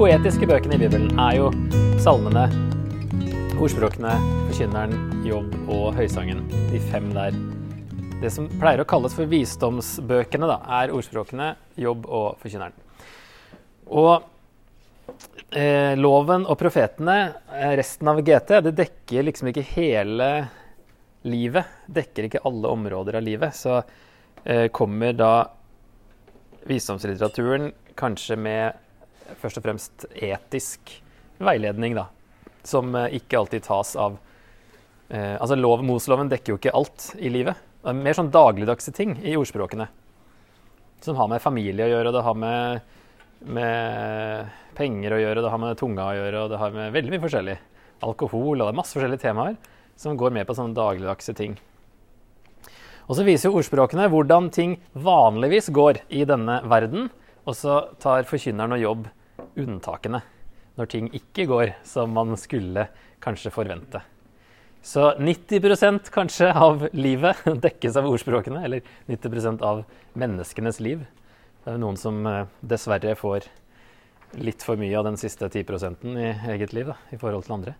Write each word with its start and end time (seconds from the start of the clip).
Poetiske 0.00 0.46
bøkene 0.48 0.78
i 0.78 0.80
Bibelen 0.80 1.18
er 1.20 1.34
jo 1.36 1.48
salmene, 2.00 2.46
ordspråkene, 3.60 4.14
forkynneren, 4.46 4.94
jobb 5.28 5.52
og 5.74 5.90
høysangen. 5.98 6.40
De 6.70 6.80
fem 6.88 7.10
der. 7.12 7.36
Det 8.22 8.30
som 8.32 8.46
pleier 8.62 8.80
å 8.80 8.86
kalles 8.88 9.12
for 9.12 9.28
visdomsbøkene, 9.28 10.48
da, 10.48 10.56
er 10.78 10.94
ordspråkene, 10.96 11.50
jobb 11.84 12.08
og 12.08 12.40
forkynneren. 12.40 12.80
Og 13.92 14.24
eh, 15.52 15.92
loven 16.00 16.48
og 16.48 16.56
profetene, 16.64 17.20
eh, 17.60 17.76
resten 17.84 18.08
av 18.08 18.24
GT, 18.24 18.56
det 18.70 18.76
dekker 18.80 19.28
liksom 19.28 19.52
ikke 19.52 19.68
hele 19.76 20.32
livet. 21.28 21.80
Dekker 21.92 22.32
ikke 22.32 22.46
alle 22.48 22.72
områder 22.72 23.20
av 23.20 23.28
livet. 23.28 23.52
Så 23.52 23.82
eh, 24.48 24.70
kommer 24.72 25.12
da 25.12 25.34
visdomslitteraturen 26.72 27.74
kanskje 28.00 28.40
med 28.48 28.86
først 29.40 29.60
og 29.60 29.64
fremst 29.64 30.06
etisk 30.14 30.96
veiledning, 31.40 31.96
da. 31.98 32.08
Som 32.66 32.94
eh, 32.98 33.16
ikke 33.20 33.38
alltid 33.40 33.64
tas 33.64 33.94
av 33.96 34.18
eh, 35.08 35.36
Altså 35.40 35.56
lov, 35.56 35.84
Mosloven 35.86 36.28
dekker 36.32 36.54
jo 36.54 36.60
ikke 36.60 36.74
alt 36.76 37.10
i 37.18 37.32
livet. 37.32 37.58
Det 37.80 37.92
er 37.92 38.02
mer 38.02 38.16
sånn 38.16 38.32
dagligdagse 38.34 38.92
ting 38.96 39.16
i 39.24 39.36
ordspråkene. 39.40 39.88
Som 41.00 41.16
har 41.16 41.30
med 41.32 41.40
familie 41.40 41.86
å 41.86 41.92
gjøre, 41.94 42.12
det 42.12 42.24
har 42.26 42.36
med, 42.36 42.96
med 43.48 44.50
penger 44.76 45.16
å 45.16 45.22
gjøre, 45.22 45.44
det 45.44 45.52
har 45.54 45.62
med 45.62 45.80
tunga 45.80 46.10
å 46.10 46.16
gjøre, 46.18 46.44
og 46.44 46.52
det 46.52 46.60
har 46.60 46.76
med 46.76 46.92
veldig 46.92 47.14
mye 47.14 47.24
forskjellig. 47.24 47.56
Alkohol, 48.04 48.58
og 48.58 48.66
det 48.66 48.72
er 48.72 48.80
masse 48.82 48.96
forskjellige 48.96 49.24
temaer 49.24 49.56
som 50.00 50.16
går 50.16 50.32
med 50.32 50.46
på 50.48 50.56
sånne 50.56 50.76
dagligdagse 50.76 51.34
ting. 51.36 51.56
Og 53.10 53.16
så 53.18 53.24
viser 53.26 53.48
jo 53.48 53.58
ordspråkene 53.58 54.06
hvordan 54.12 54.48
ting 54.54 54.76
vanligvis 54.94 55.72
går 55.74 56.04
i 56.14 56.22
denne 56.28 56.60
verden. 56.70 57.08
Og 57.48 57.56
så 57.58 57.80
tar 58.00 58.28
forkynneren 58.28 58.76
og 58.76 58.84
jobb 58.84 59.08
unntakene 59.58 60.22
når 60.78 60.90
ting 60.90 61.10
ikke 61.16 61.48
går 61.50 61.74
som 61.86 62.12
man 62.14 62.36
skulle 62.40 62.86
kanskje 63.22 63.52
forvente. 63.52 64.00
Så 64.82 65.10
90% 65.20 66.08
kanskje 66.12 66.52
av 66.56 66.86
livet 66.96 67.42
dekkes 67.64 67.98
av 68.00 68.08
ordspråkene, 68.08 68.62
eller 68.64 68.84
90% 69.10 69.64
av 69.66 69.82
menneskenes 70.16 70.80
liv. 70.80 71.04
Det 71.64 71.74
er 71.74 71.82
noen 71.82 71.98
som 72.00 72.22
eh, 72.26 72.46
dessverre 72.64 73.12
får 73.18 73.50
litt 74.40 74.64
for 74.64 74.80
mye 74.80 74.96
av 74.96 75.04
den 75.08 75.18
siste 75.20 75.50
10 75.50 76.16
i 76.16 76.30
eget 76.54 76.72
liv 76.72 76.92
da, 76.92 76.96
i 77.12 77.18
forhold 77.20 77.44
til 77.44 77.58
andre. 77.58 77.74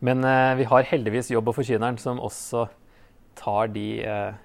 Men 0.00 0.24
eh, 0.24 0.54
vi 0.62 0.68
har 0.70 0.88
heldigvis 0.88 1.30
jobb 1.34 1.52
og 1.52 1.58
forkynneren 1.58 2.00
som 2.00 2.22
også 2.22 2.64
tar 3.38 3.68
de 3.74 3.86
eh, 4.06 4.40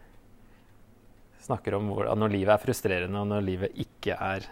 Snakker 1.47 1.77
om 1.77 1.85
hvor, 1.93 2.09
når 2.19 2.31
livet 2.33 2.51
er 2.51 2.59
frustrerende, 2.59 3.21
og 3.21 3.29
når 3.29 3.43
livet 3.45 3.77
ikke 3.79 4.17
er 4.19 4.43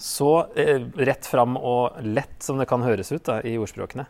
så 0.00 0.46
eh, 0.56 0.80
rett 0.96 1.26
fram 1.28 1.58
og 1.60 1.98
lett 2.00 2.40
som 2.40 2.56
det 2.60 2.68
kan 2.70 2.80
høres 2.80 3.12
ut 3.12 3.24
da, 3.26 3.40
i 3.44 3.58
ordspråkene. 3.60 4.06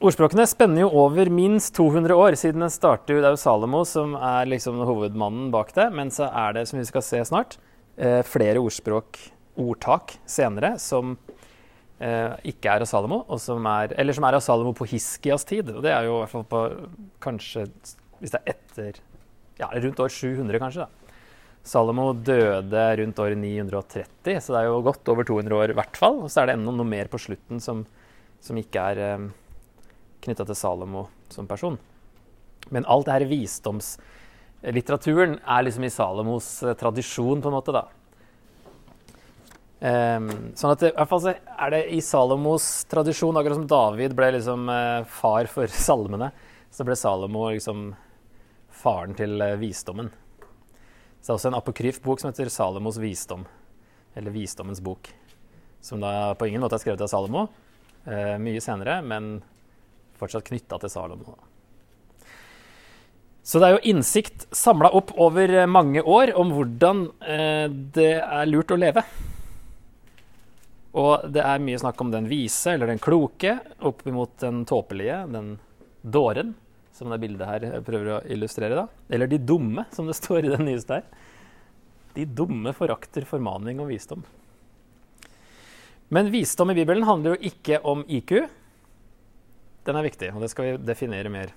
Ordspråkene 0.00 0.46
spenner 0.48 0.86
jo 0.86 1.02
over 1.02 1.28
minst 1.28 1.74
200 1.76 2.16
år, 2.16 2.36
siden 2.40 2.64
den 2.64 2.72
starter 2.72 3.18
Det 3.20 3.26
er 3.28 3.34
jo 3.34 3.42
Salomo 3.42 3.82
som 3.84 4.14
er 4.16 4.48
liksom 4.48 4.78
hovedmannen 4.88 5.50
bak 5.52 5.74
det. 5.76 5.90
Men 5.92 6.08
så 6.08 6.30
er 6.32 6.56
det, 6.56 6.62
som 6.70 6.80
vi 6.80 6.86
skal 6.88 7.04
se 7.04 7.20
snart, 7.28 7.58
eh, 8.00 8.22
flere 8.24 8.62
ordspråk, 8.64 9.20
ordtak, 9.60 10.16
senere 10.24 10.78
som 10.80 11.18
eh, 12.00 12.32
ikke 12.48 12.72
er 12.72 12.86
av 12.86 12.88
Salomo, 12.88 13.20
som 13.36 13.68
er, 13.68 13.92
eller 14.00 14.16
som 14.16 14.24
er 14.24 14.38
av 14.38 14.46
Salomo 14.46 14.72
på 14.72 14.88
Hiskias 14.88 15.44
tid. 15.44 15.68
Og 15.74 15.84
det 15.84 15.92
er 15.92 16.08
jo 16.08 16.16
i 16.16 16.22
hvert 16.22 16.32
fall 16.32 16.48
på 16.48 16.64
kanskje 17.20 17.68
Hvis 18.20 18.32
det 18.32 18.40
er 18.40 18.54
etter 18.54 19.04
ja, 19.60 19.68
rundt 19.68 20.00
år 20.00 20.08
700, 20.08 20.58
kanskje. 20.60 20.88
da. 20.88 20.99
Salomo 21.66 22.14
døde 22.16 22.84
rundt 23.02 23.20
år 23.20 23.34
930, 23.36 24.40
så 24.40 24.54
det 24.54 24.62
er 24.62 24.70
jo 24.70 24.80
godt 24.86 25.10
over 25.12 25.26
200 25.28 25.58
år 25.58 25.74
i 25.74 25.76
hvert 25.76 26.00
fall. 26.00 26.22
Og 26.24 26.32
så 26.32 26.42
er 26.42 26.48
det 26.48 26.56
enda 26.56 26.72
noe 26.72 26.88
mer 26.88 27.10
på 27.12 27.20
slutten 27.20 27.60
som, 27.62 27.84
som 28.40 28.58
ikke 28.58 28.86
er 28.92 29.04
eh, 29.04 29.28
knytta 30.24 30.48
til 30.48 30.58
Salomo 30.58 31.04
som 31.30 31.48
person. 31.50 31.76
Men 32.68 32.84
alt 32.90 33.06
det 33.06 33.12
her 33.16 33.24
visdomslitteraturen 33.30 35.38
er 35.40 35.62
liksom 35.66 35.84
i 35.86 35.92
Salomos 35.92 36.62
eh, 36.62 36.74
tradisjon, 36.78 37.42
på 37.42 37.48
en 37.50 37.56
måte, 37.56 37.72
da. 37.76 37.84
Um, 39.80 40.26
sånn 40.60 40.74
at 40.74 40.80
det, 40.82 40.90
i 40.92 40.96
hvert 40.98 41.08
fall 41.08 41.28
er 41.32 41.68
det 41.72 41.82
i 41.96 42.00
Salomos 42.04 42.84
tradisjon, 42.90 43.38
akkurat 43.40 43.56
som 43.56 43.70
David 43.70 44.10
ble 44.16 44.28
liksom 44.36 44.60
uh, 44.68 45.08
far 45.08 45.44
for 45.48 45.66
salmene, 45.88 46.28
så 46.70 46.84
ble 46.84 46.96
Salomo 47.00 47.42
liksom 47.48 47.78
faren 48.82 49.14
til 49.16 49.32
uh, 49.40 49.60
visdommen. 49.60 50.08
Det 51.20 51.28
er 51.28 51.36
også 51.36 51.50
en 51.50 51.58
apokryf 51.58 52.00
bok 52.02 52.20
som 52.20 52.30
heter 52.30 52.48
Salomos 52.48 52.96
visdom, 52.98 53.44
eller 54.16 54.32
Visdommens 54.32 54.80
bok. 54.80 55.12
Som 55.84 56.00
da 56.00 56.32
på 56.34 56.48
ingen 56.48 56.64
måte 56.64 56.78
er 56.78 56.82
skrevet 56.82 57.04
av 57.04 57.10
Salomo, 57.12 57.46
eh, 58.06 58.36
mye 58.40 58.60
senere, 58.60 59.02
men 59.04 59.42
fortsatt 60.16 60.48
knytta 60.48 60.80
til 60.80 60.92
Salomo. 60.92 61.36
Så 63.42 63.60
det 63.60 63.68
er 63.68 63.76
jo 63.76 63.92
innsikt 63.92 64.48
samla 64.54 64.90
opp 64.96 65.12
over 65.20 65.52
mange 65.66 66.02
år 66.02 66.32
om 66.38 66.52
hvordan 66.56 67.06
eh, 67.20 67.68
det 67.68 68.14
er 68.20 68.48
lurt 68.48 68.72
å 68.72 68.80
leve. 68.80 69.04
Og 71.00 71.28
det 71.30 71.44
er 71.44 71.62
mye 71.62 71.78
snakk 71.80 72.00
om 72.02 72.10
den 72.10 72.28
vise 72.30 72.74
eller 72.74 72.90
den 72.90 73.00
kloke 73.02 73.58
opp 73.86 74.02
imot 74.08 74.40
den 74.42 74.64
tåpelige, 74.68 75.22
den 75.30 75.54
dåren, 76.02 76.56
som 77.00 77.08
det 77.08 77.20
bildet 77.22 77.48
her 77.48 77.80
prøver 77.86 78.12
å 78.12 78.20
illustrere. 78.28 78.76
da. 78.76 78.86
Eller 79.08 79.30
de 79.30 79.40
dumme, 79.40 79.86
som 79.94 80.08
det 80.08 80.18
står 80.18 80.44
i 80.44 80.52
den 80.52 80.66
nyeste 80.68 81.00
her. 81.00 81.06
De 82.14 82.26
dumme 82.26 82.74
forakter 82.76 83.24
formaning 83.24 83.80
og 83.80 83.88
visdom. 83.88 84.26
Men 86.10 86.28
visdom 86.34 86.72
i 86.72 86.76
Bibelen 86.76 87.06
handler 87.06 87.36
jo 87.36 87.50
ikke 87.50 87.80
om 87.86 88.02
IQ. 88.10 88.34
Den 89.86 89.96
er 89.96 90.04
viktig, 90.04 90.32
og 90.34 90.42
det 90.42 90.50
skal 90.52 90.66
vi 90.66 90.84
definere 90.84 91.32
mer. 91.32 91.54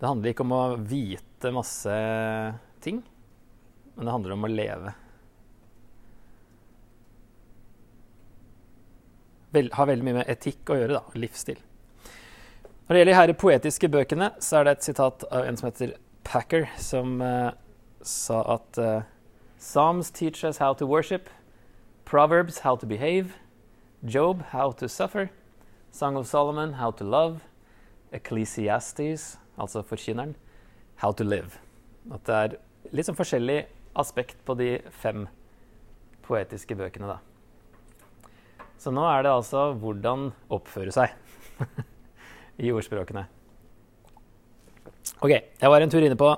Det 0.00 0.08
handler 0.08 0.32
ikke 0.32 0.44
om 0.44 0.54
å 0.56 0.64
vite 0.80 1.52
masse 1.54 1.92
ting, 2.84 2.98
men 3.94 4.08
det 4.08 4.14
handler 4.16 4.34
om 4.34 4.48
å 4.48 4.50
leve. 4.50 4.94
Vel, 9.54 9.70
har 9.76 9.86
veldig 9.86 10.08
mye 10.08 10.18
med 10.18 10.32
etikk 10.32 10.72
å 10.72 10.80
gjøre, 10.80 10.98
da. 10.98 11.20
Livsstil. 11.20 11.60
Når 12.84 12.92
det 12.92 13.00
gjelder 13.00 13.12
de 13.12 13.16
her 13.16 13.38
poetiske 13.40 13.88
bøkene, 13.88 14.26
så 14.44 14.58
er 14.58 14.66
det 14.66 14.72
et 14.74 14.86
sitat 14.90 15.22
av 15.32 15.46
en 15.48 15.56
som 15.56 15.70
heter 15.70 15.94
Packer, 16.24 16.66
som 16.76 17.14
uh, 17.24 17.54
sa 18.04 18.42
at 18.58 18.76
uh, 18.76 19.06
Psalms 19.56 20.10
teach 20.10 20.44
us 20.44 20.58
how 20.60 20.74
to 20.74 20.84
worship, 20.84 21.30
Proverbs 22.04 22.58
how 22.58 22.76
to 22.76 22.84
behave, 22.84 23.38
Job 24.04 24.42
how 24.50 24.70
to 24.72 24.88
suffer, 24.88 25.30
Song 25.92 26.18
of 26.20 26.26
Solomon 26.28 26.74
how 26.74 26.90
to 26.90 27.04
love, 27.04 27.40
Ecclesiastes, 28.12 29.38
altså 29.56 29.80
forkynneren, 29.80 30.36
how 30.96 31.10
to 31.12 31.24
live. 31.24 31.56
At 32.12 32.28
det 32.28 32.36
er 32.36 32.58
litt 32.92 33.08
sånn 33.08 33.16
forskjellig 33.16 33.62
aspekt 33.96 34.44
på 34.44 34.58
de 34.60 34.68
fem 34.92 35.24
poetiske 36.28 36.76
bøkene, 36.76 37.16
da. 37.16 38.28
Så 38.76 38.92
nå 38.92 39.08
er 39.08 39.24
det 39.24 39.32
altså 39.32 39.70
hvordan 39.72 40.34
oppføre 40.52 40.92
seg 40.92 41.16
i 42.56 42.70
ordspråkene. 42.72 43.26
Ok, 45.20 45.30
jeg 45.32 45.70
var 45.70 45.82
en 45.82 45.92
tur 45.92 46.04
inne 46.04 46.18
på 46.18 46.30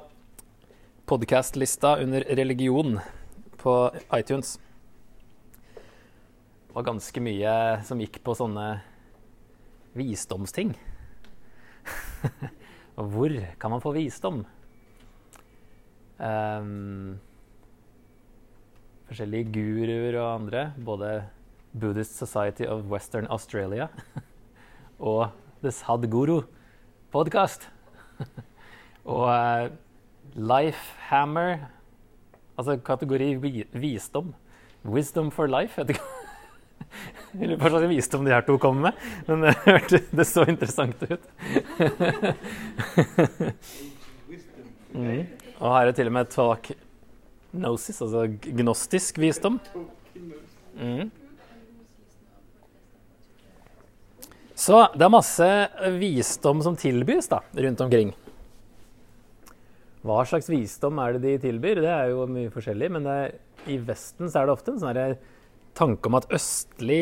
podkastlista 1.07 1.97
under 2.03 2.25
religion 2.39 2.99
på 3.61 3.75
iTunes. 4.17 4.57
Det 5.75 6.75
var 6.75 6.89
ganske 6.89 7.23
mye 7.23 7.53
som 7.87 8.01
gikk 8.03 8.21
på 8.27 8.35
sånne 8.37 8.67
visdomsting. 9.97 10.75
Hvor 12.97 13.39
kan 13.61 13.73
man 13.73 13.85
få 13.85 13.95
visdom? 13.97 14.43
Um, 16.17 17.19
forskjellige 19.09 19.53
guruer 19.53 20.21
og 20.21 20.29
andre, 20.35 20.69
både 20.77 21.11
Buddhist 21.77 22.17
Society 22.19 22.65
of 22.65 22.87
Western 22.91 23.27
Australia 23.31 23.89
og 25.13 25.29
The 25.67 25.73
Sadguru 25.75 26.45
Podcast. 27.11 27.65
og 29.17 29.25
uh, 29.27 29.65
Life 30.39 30.95
Hammer, 31.09 31.65
altså 32.55 32.77
kategori 32.87 33.33
visdom. 33.75 34.31
Wisdom 34.87 35.33
for 35.35 35.51
life, 35.51 35.75
heter 35.81 35.97
det. 35.97 36.05
Jeg 37.41 37.49
lurer 37.51 37.59
på 37.59 37.67
hva 37.67 37.73
slags 37.73 37.91
visdom 37.91 38.25
de 38.29 38.35
her 38.37 38.47
to 38.47 38.59
kommer 38.63 38.87
med, 38.87 39.03
men 39.27 39.43
det, 39.43 39.57
hørte, 39.67 40.03
det 40.21 40.29
så 40.31 40.47
interessant 40.47 41.03
ut. 41.03 41.27
mm. 44.95 45.23
Og 45.59 45.71
her 45.73 45.91
er 45.91 45.95
til 45.99 46.13
og 46.13 46.19
med 46.21 46.31
talk 46.31 46.71
gnosis, 47.51 48.03
altså 48.07 48.29
gnostisk 48.63 49.19
visdom. 49.19 49.59
Mm. 50.79 51.11
Så 54.57 54.79
det 54.97 55.05
er 55.05 55.13
masse 55.13 55.47
visdom 56.01 56.63
som 56.65 56.79
tilbys 56.81 57.29
da, 57.29 57.43
rundt 57.67 57.83
omkring. 57.85 58.15
Hva 60.07 60.23
slags 60.29 60.49
visdom 60.49 61.01
er 61.03 61.17
det 61.17 61.25
de 61.25 61.35
tilbyr? 61.49 61.83
Det 61.85 61.91
er 61.93 62.13
jo 62.13 62.25
mye 62.31 62.53
forskjellig. 62.55 62.89
Men 62.95 63.09
er, 63.11 63.35
i 63.69 63.77
Vesten 63.83 64.31
så 64.31 64.41
er 64.41 64.49
det 64.49 64.55
ofte 64.55 64.73
en 64.73 64.81
sånn 64.81 65.19
tanke 65.77 66.09
om 66.09 66.17
at 66.17 66.29
østlig 66.33 67.01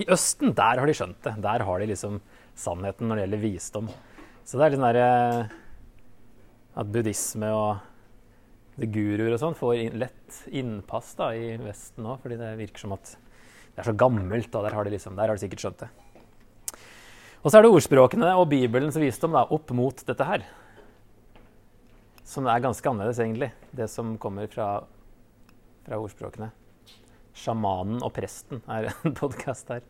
I 0.00 0.06
Østen, 0.08 0.54
der 0.56 0.80
har 0.80 0.88
de 0.88 0.96
skjønt 0.96 1.20
det. 1.26 1.34
Der 1.44 1.64
har 1.68 1.82
de 1.82 1.90
liksom 1.90 2.20
sannheten 2.58 3.10
når 3.10 3.18
det 3.18 3.24
gjelder 3.26 3.44
visdom. 3.44 3.92
Så 4.48 4.56
det 4.56 4.64
er 4.64 4.72
litt 4.72 4.80
sånn 4.80 4.88
derre 4.88 5.10
At 6.78 6.92
buddhisme 6.94 7.52
og 7.52 7.84
guruer 8.78 9.34
og 9.34 9.40
sånn 9.42 9.58
får 9.58 9.96
lett 9.98 10.42
innpass 10.54 11.16
da, 11.18 11.32
i 11.34 11.56
Vesten 11.58 12.06
òg, 12.06 12.20
fordi 12.22 12.38
det 12.38 12.52
virker 12.60 12.86
som 12.86 12.94
at 12.94 13.16
det 13.74 13.82
er 13.82 13.88
så 13.90 13.94
gammelt. 13.98 14.54
og 14.54 14.64
der 14.64 14.74
har 14.74 14.86
de, 14.86 14.92
liksom, 14.94 15.18
der 15.18 15.26
har 15.26 15.34
de 15.34 15.42
sikkert 15.42 15.64
skjønt 15.64 15.82
det. 15.82 15.88
Og 17.42 17.50
så 17.50 17.58
er 17.58 17.64
det 17.64 17.70
ordspråkene 17.70 18.32
og 18.34 18.48
Bibelens 18.50 18.98
visdom 18.98 19.36
da, 19.36 19.44
opp 19.54 19.70
mot 19.76 20.00
dette 20.08 20.26
her. 20.26 20.46
Som 22.26 22.48
er 22.50 22.64
ganske 22.64 22.90
annerledes, 22.90 23.20
egentlig, 23.22 23.52
det 23.72 23.86
som 23.92 24.16
kommer 24.20 24.50
fra, 24.50 24.82
fra 25.86 26.00
ordspråkene. 26.02 26.50
'Sjamanen 27.38 28.02
og 28.02 28.10
presten' 28.16 28.64
er 28.66 28.90
en 29.06 29.14
podkast 29.14 29.70
her. 29.70 29.84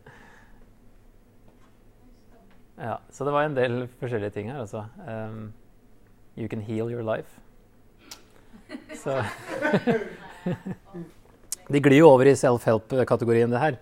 Ja, 2.79 2.99
så 3.11 3.25
det 3.25 3.33
var 3.33 3.43
en 3.43 3.57
del 3.57 3.87
forskjellige 3.99 4.35
ting 4.37 4.51
her, 4.51 4.61
altså. 4.61 4.85
Um, 5.03 5.51
you 6.37 6.47
can 6.47 6.61
heal 6.61 6.91
your 6.93 7.03
life. 7.03 7.41
Så 8.95 9.17
De 11.69 11.81
glir 11.81 11.99
jo 11.99 12.07
over 12.09 12.29
i 12.29 12.37
self-help-kategorien, 12.37 13.51
det 13.51 13.59
her. 13.59 13.75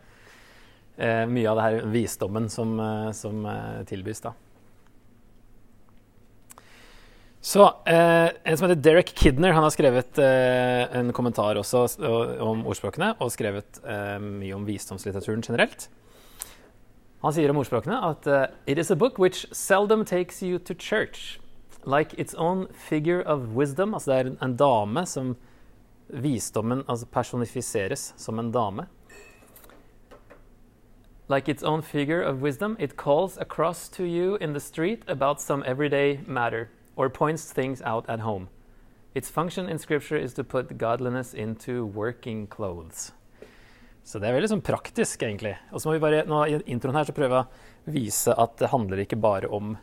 Eh, 0.97 1.27
mye 1.29 1.49
av 1.49 1.59
det 1.59 1.63
her 1.63 1.75
visdommen 1.93 2.49
som, 2.49 2.79
eh, 2.79 3.11
som 3.13 3.45
eh, 3.45 3.83
tilbys, 3.85 4.21
da. 4.23 4.31
Så 7.41 7.67
eh, 7.85 8.29
En 8.43 8.57
som 8.57 8.65
heter 8.65 8.81
Derek 8.81 9.13
Kidner, 9.15 9.53
han 9.53 9.63
har 9.63 9.69
skrevet 9.69 10.17
eh, 10.17 10.97
en 10.97 11.13
kommentar 11.13 11.59
også 11.61 11.85
om 12.41 12.65
ordspråkene, 12.65 13.13
og 13.21 13.29
skrevet 13.31 13.77
eh, 13.85 14.17
mye 14.17 14.57
om 14.57 14.65
visdomslitteraturen 14.65 15.45
generelt. 15.45 15.87
Han 17.21 17.33
sier 17.33 17.53
om 17.53 17.61
ordspråkene 17.61 18.01
at 18.09 18.27
It 18.65 18.81
is 18.81 18.91
a 18.91 18.97
book 18.97 19.21
which 19.21 19.45
seldom 19.53 20.03
takes 20.05 20.41
you 20.41 20.57
to 20.57 20.73
church. 20.73 21.39
Like 21.85 22.17
its 22.17 22.33
own 22.35 22.67
figure 22.73 23.21
of 23.21 23.53
wisdom. 23.55 23.93
Altså 23.93 24.11
det 24.11 24.17
er 24.17 24.29
en, 24.31 24.37
en 24.41 24.57
dame 24.57 25.05
som 25.05 25.35
visdommen 26.09 26.83
altså 26.87 27.05
personifiseres 27.05 28.13
som 28.17 28.39
en 28.39 28.51
dame. 28.51 28.87
Like 31.29 31.49
its 31.49 31.61
own 31.61 31.81
figure 31.81 32.21
of 32.21 32.41
wisdom, 32.41 32.77
it 32.79 32.95
calls 32.95 33.37
across 33.37 33.89
to 33.89 34.05
you 34.05 34.37
in 34.37 34.53
the 34.53 34.61
street 34.61 35.03
about 35.07 35.41
some 35.41 35.61
everyday 35.65 36.21
matter, 36.25 36.69
or 36.95 37.09
points 37.09 37.51
things 37.51 37.81
out 37.81 38.09
at 38.09 38.21
home. 38.21 38.47
Its 39.13 39.29
function 39.29 39.67
in 39.67 39.77
scripture 39.77 40.15
is 40.15 40.33
to 40.35 40.43
put 40.43 40.77
godliness 40.77 41.33
into 41.33 41.85
working 41.85 42.47
clothes. 42.47 43.11
Så 44.03 44.21
det 44.23 44.29
er 44.29 44.37
veldig 44.37 44.49
sånn 44.53 44.63
praktisk, 44.63 45.19
egentlig. 45.27 45.57
Og 45.75 45.83
så 45.83 45.89
må 45.89 45.97
vi 45.97 46.03
bare, 46.05 46.23
nå 46.23 46.39
I 46.47 46.61
introen 46.71 46.95
her 46.95 47.09
så 47.09 47.15
prøve 47.17 47.41
å 47.41 47.91
vise 47.91 48.31
at 48.31 48.55
det 48.61 48.71
handler 48.71 49.03
ikke 49.03 49.19
bare 49.19 49.49
om 49.51 49.75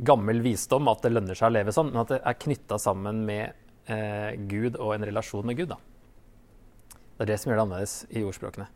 gammel 0.00 0.40
visdom, 0.40 0.88
at 0.88 1.04
det 1.04 1.12
lønner 1.12 1.36
seg 1.36 1.50
å 1.50 1.56
leve 1.58 1.74
sånn, 1.76 1.92
men 1.92 2.06
at 2.06 2.14
det 2.14 2.22
er 2.24 2.40
knytta 2.40 2.80
sammen 2.80 3.20
med 3.28 3.52
eh, 3.92 4.32
Gud 4.48 4.80
og 4.80 4.94
en 4.94 5.04
relasjon 5.10 5.44
med 5.44 5.60
Gud. 5.60 5.74
Da. 5.74 6.96
Det 7.18 7.26
er 7.26 7.34
det 7.34 7.40
som 7.42 7.52
gjør 7.52 7.60
det 7.60 7.66
annerledes 7.66 7.98
i 8.16 8.24
ordspråkene. 8.24 8.70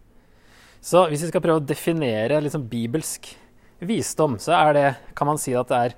Så 0.83 1.05
hvis 1.07 1.23
vi 1.23 1.31
skal 1.31 1.43
prøve 1.45 1.61
å 1.61 1.65
definere 1.65 2.41
liksom, 2.43 2.65
bibelsk 2.67 3.29
visdom, 3.79 4.35
så 4.43 4.57
er 4.57 4.75
det, 4.75 4.89
kan 5.15 5.29
man 5.31 5.39
si 5.39 5.55
at 5.55 5.71
det 5.71 5.79
er 5.79 5.95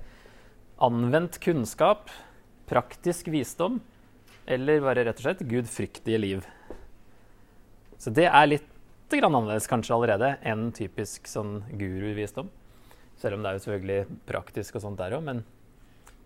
anvendt 0.85 1.39
kunnskap, 1.41 2.13
praktisk 2.69 3.31
visdom, 3.33 3.79
eller 4.45 4.85
bare 4.85 5.07
rett 5.09 5.23
og 5.23 5.25
slett 5.25 5.43
gudfryktige 5.49 6.21
liv. 6.21 6.45
Så 7.97 8.13
det 8.13 8.29
er 8.29 8.51
litt 8.51 8.71
annerledes 9.15 9.69
kanskje 9.71 9.95
allerede 9.95 10.33
enn 10.43 10.73
typisk 10.75 11.29
sånn 11.31 11.61
guruvisdom. 11.79 12.49
Selv 13.21 13.37
om 13.39 13.45
det 13.45 13.51
er 13.51 13.57
jo 13.57 13.63
selvfølgelig 13.63 14.17
praktisk 14.27 14.77
og 14.77 14.83
sånt 14.83 14.99
der 14.99 15.15
òg. 15.15 15.23
Men 15.23 15.45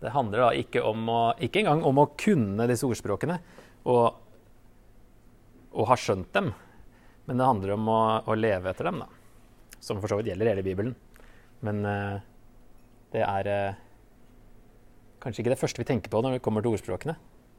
det 0.01 0.15
handler 0.15 0.47
da 0.47 0.49
ikke, 0.57 0.81
om 0.89 1.03
å, 1.13 1.19
ikke 1.37 1.61
engang 1.61 1.83
om 1.85 2.01
å 2.01 2.07
kunne 2.19 2.65
disse 2.71 2.89
ordspråkene 2.89 3.37
og, 3.93 4.17
og 5.75 5.91
ha 5.91 5.99
skjønt 6.01 6.33
dem, 6.33 6.55
men 7.29 7.37
det 7.37 7.45
handler 7.45 7.75
om 7.75 7.89
å, 7.93 8.01
å, 8.25 8.35
leve 8.39 8.73
etter 8.73 8.89
dem, 8.89 9.03
da. 9.05 9.09
Som 9.85 10.01
for 10.01 10.09
så 10.09 10.17
vidt 10.19 10.31
gjelder 10.31 10.49
hele 10.55 10.65
Bibelen. 10.65 10.95
Men 11.67 11.83
uh, 11.85 12.17
det 13.13 13.21
er 13.21 13.51
uh, 13.53 13.81
kanskje 15.21 15.45
ikke 15.45 15.53
det 15.53 15.61
første 15.61 15.83
vi 15.83 15.89
tenker 15.91 16.13
på 16.13 16.23
når 16.25 16.39
det 16.39 16.45
kommer 16.47 16.65
til 16.65 16.73
ordspråkene. 16.73 17.19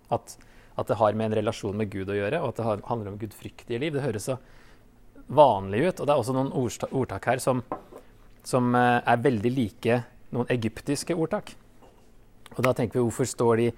At, 0.10 0.34
at, 0.74 0.90
det 0.90 0.98
har 0.98 1.14
med 1.14 1.30
en 1.30 1.38
relasjon 1.44 1.78
med 1.78 1.92
Gud 1.94 2.10
å 2.10 2.18
gjøre, 2.18 2.42
og 2.42 2.50
at 2.50 2.58
det 2.58 2.66
har, 2.66 2.82
handler 2.90 3.14
om 3.14 3.22
gudfryktige 3.22 3.82
liv. 3.84 3.94
Det 3.94 4.08
høres 4.08 4.26
så 4.32 4.40
vanlig 5.30 5.84
ut. 5.86 6.02
Og 6.02 6.10
det 6.10 6.16
er 6.16 6.24
også 6.24 6.36
noen 6.36 6.52
ordtak 6.58 7.30
her 7.30 7.44
som, 7.44 7.62
som 8.42 8.74
uh, 8.74 9.00
er 9.06 9.22
veldig 9.22 9.54
like 9.54 10.02
noen 10.34 10.50
egyptiske 10.50 11.14
ordtak. 11.14 11.54
Og 12.56 12.66
da 12.66 12.74
tenker 12.74 12.98
vi 12.98 13.06
hvorfor 13.06 13.30
står 13.30 13.62
de, 13.62 13.70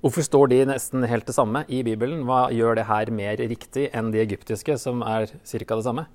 hvorfor 0.00 0.24
står 0.24 0.50
de 0.52 0.62
nesten 0.70 1.04
helt 1.08 1.28
det 1.28 1.36
samme 1.36 1.64
i 1.68 1.82
Bibelen? 1.86 2.24
Hva 2.28 2.48
gjør 2.54 2.78
det 2.78 2.88
her 2.88 3.12
mer 3.14 3.40
riktig 3.40 3.88
enn 3.96 4.10
de 4.14 4.22
egyptiske, 4.22 4.76
som 4.80 5.04
er 5.04 5.28
ca. 5.28 5.76
det 5.76 5.84
samme? 5.86 6.06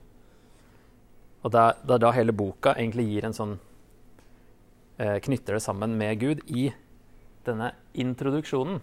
Og 1.45 1.53
det 1.53 1.61
er 1.61 2.01
da 2.01 2.11
hele 2.15 2.33
boka 2.33 2.73
egentlig 2.73 3.05
gir 3.11 3.27
en 3.27 3.37
sånn 3.37 3.57
eh, 4.97 5.19
Knytter 5.21 5.59
det 5.59 5.61
sammen 5.61 5.93
med 5.99 6.17
Gud 6.19 6.41
i 6.49 6.71
denne 7.45 7.71
introduksjonen, 7.93 8.79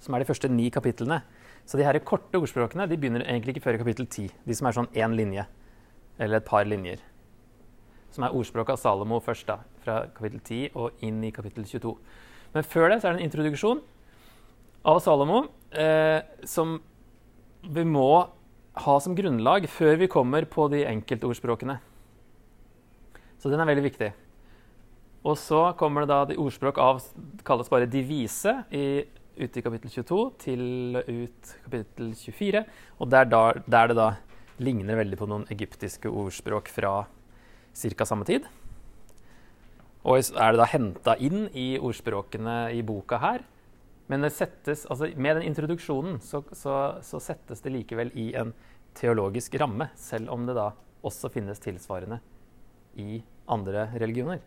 som 0.00 0.14
er 0.16 0.24
de 0.24 0.28
første 0.30 0.48
ni 0.48 0.70
kapitlene. 0.72 1.20
Så 1.68 1.76
de 1.76 1.84
her 1.84 1.98
korte 2.06 2.38
ordspråkene 2.40 2.86
de 2.88 2.96
begynner 2.96 3.26
egentlig 3.26 3.56
ikke 3.56 3.66
før 3.66 3.76
i 3.76 3.82
kapittel 3.82 4.08
ti. 4.08 4.30
De 4.46 4.56
som 4.56 4.68
er 4.68 4.76
sånn 4.78 4.88
én 4.96 5.16
linje, 5.18 5.44
eller 6.16 6.40
et 6.40 6.48
par 6.48 6.64
linjer. 6.64 7.02
Som 8.14 8.24
er 8.24 8.32
ordspråket 8.32 8.78
av 8.78 8.80
Salomo 8.80 9.18
først, 9.20 9.50
da, 9.50 9.58
fra 9.84 9.98
kapittel 10.16 10.40
10 10.40 10.78
og 10.78 11.04
inn 11.04 11.20
i 11.26 11.32
kapittel 11.34 11.66
22. 11.68 11.92
Men 12.54 12.64
før 12.64 12.88
det 12.88 13.02
så 13.02 13.10
er 13.10 13.16
det 13.16 13.20
en 13.20 13.28
introduksjon 13.28 13.82
av 14.86 15.00
Salomo 15.02 15.42
eh, 15.74 16.22
som 16.46 16.78
vi 17.66 17.84
må 17.86 18.10
ha 18.86 18.94
som 19.00 19.16
grunnlag 19.16 19.66
før 19.72 19.98
vi 20.02 20.10
kommer 20.10 20.46
på 20.46 20.68
de 20.70 20.84
enkeltordspråkene. 20.86 21.78
Så 23.40 23.50
den 23.50 23.60
er 23.60 23.68
veldig 23.68 23.84
viktig. 23.88 24.12
Og 25.26 25.34
så 25.40 25.72
kommer 25.78 26.04
det 26.04 26.12
da 26.12 26.20
de 26.28 26.36
ordspråk 26.38 26.78
av 26.78 27.00
kalles 27.46 27.70
bare 27.72 27.88
de 27.90 28.02
vise 28.06 28.52
i, 28.70 29.02
ut 29.40 29.58
i 29.58 29.64
kapittel 29.64 29.90
22 29.90 30.20
til 30.44 31.00
ut 31.00 31.56
kapittel 31.64 32.12
24. 32.14 32.62
Og 33.00 33.10
der, 33.10 33.26
da, 33.32 33.42
der 33.66 33.90
det 33.90 33.98
da 33.98 34.12
ligner 34.62 35.00
veldig 35.00 35.18
på 35.18 35.28
noen 35.28 35.48
egyptiske 35.52 36.08
ordspråk 36.08 36.70
fra 36.72 36.94
ca. 37.74 38.06
samme 38.06 38.28
tid. 38.28 38.46
Og 40.06 40.22
er 40.22 40.54
det 40.54 40.62
da 40.62 40.70
henta 40.70 41.16
inn 41.18 41.48
i 41.58 41.72
ordspråkene 41.82 42.60
i 42.76 42.84
boka 42.86 43.18
her. 43.18 43.42
Men 44.06 44.26
settes, 44.30 44.84
altså 44.86 45.08
med 45.18 45.38
den 45.38 45.48
introduksjonen 45.48 46.20
så, 46.22 46.42
så, 46.54 46.74
så, 47.02 47.20
settes 47.22 47.62
det 47.64 47.72
likevel 47.74 48.12
i 48.14 48.28
en 48.38 48.52
teologisk 48.96 49.56
ramme, 49.60 49.88
selv 49.98 50.30
om 50.32 50.46
det 50.46 50.54
da 50.56 50.70
også 51.06 51.30
finnes 51.34 51.60
tilsvarende 51.62 52.20
i 53.02 53.20
andre 53.50 53.88
religioner. 53.98 54.40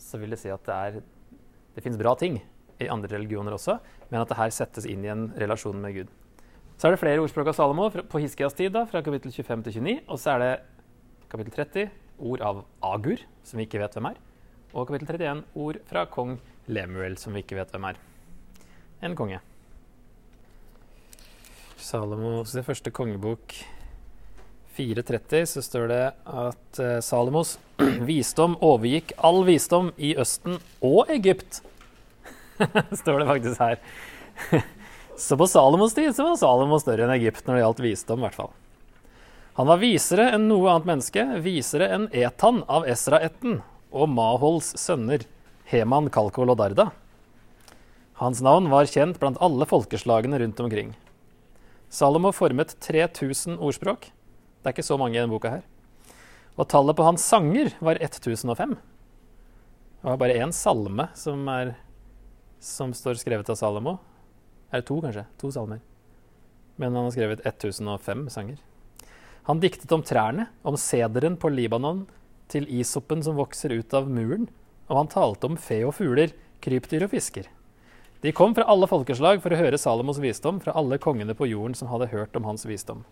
Så 0.00 0.20
vil 0.22 0.32
det 0.34 0.40
si 0.40 0.50
at 0.54 0.64
det, 0.66 0.76
er, 0.76 1.38
det 1.74 1.84
finnes 1.84 2.00
bra 2.00 2.14
ting 2.18 2.38
i 2.82 2.88
andre 2.90 3.10
religioner 3.16 3.54
også, 3.54 3.76
men 4.10 4.22
at 4.22 4.30
det 4.30 4.38
her 4.38 4.54
settes 4.54 4.86
inn 4.88 5.04
i 5.04 5.10
en 5.12 5.28
relasjon 5.38 5.82
med 5.82 5.98
Gud. 5.98 6.14
Så 6.78 6.88
er 6.88 6.94
det 6.94 7.02
flere 7.02 7.22
ordspråk 7.22 7.50
av 7.52 7.58
Salomo 7.58 7.90
på 7.90 8.22
Hiskias 8.22 8.56
tid, 8.58 8.72
da, 8.74 8.86
fra 8.90 9.02
kapittel 9.06 9.34
25 9.34 9.66
til 9.66 9.76
29. 9.82 9.98
Og 10.08 10.18
så 10.18 10.32
er 10.34 10.42
det 10.42 10.52
kapittel 11.30 11.54
30 11.58 11.92
ord 12.32 12.42
av 12.42 12.62
Agur, 12.86 13.22
som 13.46 13.60
vi 13.60 13.68
ikke 13.68 13.82
vet 13.82 13.98
hvem 13.98 14.08
er. 14.10 14.22
Og 14.72 14.88
kapittel 14.88 15.12
31 15.12 15.44
ord 15.62 15.82
fra 15.90 16.06
kong 16.10 16.38
Lemuel, 16.72 17.18
som 17.20 17.36
vi 17.36 17.44
ikke 17.44 17.60
vet 17.60 17.70
hvem 17.74 17.92
er. 17.92 18.00
En 19.02 19.16
konge. 19.18 19.40
Salomos 21.82 22.54
første 22.62 22.92
kongebok 22.94 23.56
4.30 24.76 25.48
så 25.50 25.62
står 25.66 25.90
det 25.90 26.04
at 26.24 26.78
uh, 26.80 27.00
Salomos 27.04 27.56
visdom 28.08 28.54
overgikk 28.62 29.12
all 29.18 29.42
visdom 29.48 29.90
i 29.98 30.14
Østen 30.22 30.60
og 30.80 31.10
Egypt. 31.12 31.60
står 33.02 33.20
det 33.20 33.28
faktisk 33.32 33.60
her. 33.60 33.82
så 35.26 35.36
på 35.36 35.50
Salomos 35.50 35.98
tid 35.98 36.14
så 36.16 36.30
var 36.30 36.38
Salomo 36.40 36.78
større 36.80 37.08
enn 37.08 37.16
Egypt 37.18 37.42
når 37.44 37.58
det 37.58 37.66
gjaldt 37.66 37.84
visdom, 37.88 38.22
i 38.22 38.28
hvert 38.28 38.38
fall. 38.38 38.54
Han 39.58 39.68
var 39.68 39.82
visere 39.82 40.30
enn 40.32 40.46
noe 40.48 40.70
annet 40.70 40.88
menneske, 40.88 41.26
visere 41.44 41.90
enn 41.92 42.08
Etan 42.16 42.62
av 42.70 42.86
Esra-ætten 42.88 43.60
og 43.92 44.08
Mahols 44.08 44.72
sønner 44.80 45.26
Heman, 45.68 46.08
Kalkol 46.14 46.54
og 46.54 46.62
Darda. 46.62 46.92
Hans 48.22 48.38
navn 48.38 48.68
var 48.70 48.86
kjent 48.86 49.16
blant 49.18 49.40
alle 49.42 49.66
folkeslagene 49.66 50.38
rundt 50.38 50.60
omkring. 50.62 50.92
Salomo 51.90 52.30
formet 52.30 52.76
3000 52.78 53.56
ordspråk. 53.58 54.04
Det 54.62 54.68
er 54.68 54.74
ikke 54.76 54.84
så 54.86 54.94
mange 55.00 55.16
i 55.16 55.18
denne 55.18 55.32
boka 55.32 55.50
her. 55.56 55.64
Og 56.54 56.68
tallet 56.70 56.94
på 56.94 57.02
hans 57.02 57.24
sanger 57.26 57.72
var 57.82 57.98
1005. 57.98 58.76
Det 58.76 60.06
var 60.06 60.20
bare 60.20 60.36
én 60.38 60.54
salme 60.54 61.08
som, 61.18 61.42
er, 61.50 61.72
som 62.62 62.92
står 62.94 63.18
skrevet 63.18 63.50
av 63.50 63.58
Salomo. 63.58 63.96
Er 64.70 64.84
det 64.84 64.86
to, 64.92 65.00
kanskje? 65.02 65.24
To 65.42 65.50
salmer. 65.56 65.80
Men 66.78 66.94
han 66.94 67.08
har 67.08 67.16
skrevet 67.16 67.42
1005 67.42 68.28
sanger. 68.30 68.60
Han 69.50 69.64
diktet 69.64 69.90
om 69.96 70.04
trærne, 70.06 70.46
om 70.62 70.78
sederen 70.78 71.34
på 71.42 71.50
Libanon, 71.50 72.04
til 72.46 72.70
isoppen 72.70 73.26
som 73.26 73.34
vokser 73.40 73.74
ut 73.74 73.98
av 73.98 74.06
muren, 74.06 74.46
og 74.86 75.00
han 75.00 75.10
talte 75.10 75.50
om 75.50 75.58
fe 75.58 75.80
og 75.88 75.96
fugler, 75.98 76.30
krypdyr 76.62 77.08
og 77.08 77.12
fisker. 77.16 77.50
De 78.22 78.32
kom 78.32 78.54
fra 78.54 78.68
alle 78.70 78.86
folkeslag 78.86 79.42
for 79.42 79.50
å 79.50 79.58
høre 79.58 79.78
Salomos 79.80 80.20
visdom, 80.22 80.60
fra 80.62 80.74
alle 80.78 80.98
kongene 81.02 81.34
på 81.34 81.48
jorden 81.50 81.74
som 81.74 81.90
hadde 81.90 82.10
hørt 82.12 82.36
om 82.38 82.46
hans 82.46 82.62
visdom. 82.68 83.02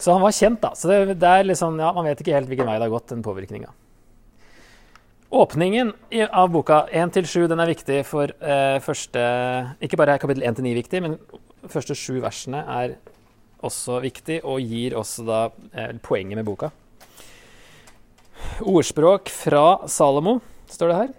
Så 0.00 0.12
han 0.12 0.24
var 0.24 0.32
kjent, 0.36 0.60
da. 0.60 0.72
Så 0.76 0.88
det, 0.88 1.16
det 1.20 1.28
er 1.28 1.46
liksom, 1.46 1.76
ja, 1.80 1.92
Man 1.96 2.08
vet 2.08 2.20
ikke 2.20 2.34
helt 2.36 2.48
hvilken 2.50 2.68
vei 2.68 2.76
det 2.76 2.86
har 2.86 2.92
gått, 2.92 3.10
den 3.12 3.24
påvirkninga. 3.24 3.72
Åpningen 5.34 5.92
av 6.30 6.50
boka 6.54 6.84
1-7 6.92 7.48
den 7.50 7.60
er 7.60 7.70
viktig 7.72 7.96
for 8.06 8.30
eh, 8.38 8.76
første 8.84 9.22
Ikke 9.82 9.98
bare 9.98 10.14
er 10.14 10.22
kapittel 10.22 10.44
1-9 10.46 10.74
viktig, 10.76 11.00
men 11.02 11.16
første 11.72 11.96
sju 11.98 12.20
versene 12.22 12.60
er 12.70 12.94
også 13.64 13.98
viktig 14.04 14.42
og 14.44 14.60
gir 14.62 14.94
også 15.00 15.24
da 15.26 15.40
eh, 15.72 15.96
poenget 16.04 16.38
med 16.38 16.46
boka. 16.46 16.70
Ordspråk 18.62 19.32
fra 19.32 19.64
Salomo, 19.90 20.38
står 20.74 20.90
det 20.90 21.00
her. 21.00 21.12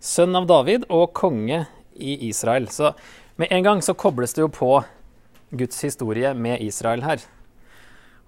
Sønn 0.00 0.36
av 0.38 0.48
David 0.48 0.86
og 0.88 1.12
konge 1.16 1.64
i 2.00 2.16
Israel. 2.30 2.68
Så 2.72 2.94
med 3.40 3.52
en 3.52 3.66
gang 3.66 3.82
så 3.84 3.94
kobles 3.98 4.34
det 4.36 4.44
jo 4.44 4.50
på 4.52 4.72
Guds 5.50 5.82
historie 5.84 6.32
med 6.34 6.62
Israel 6.64 7.04
her. 7.04 7.22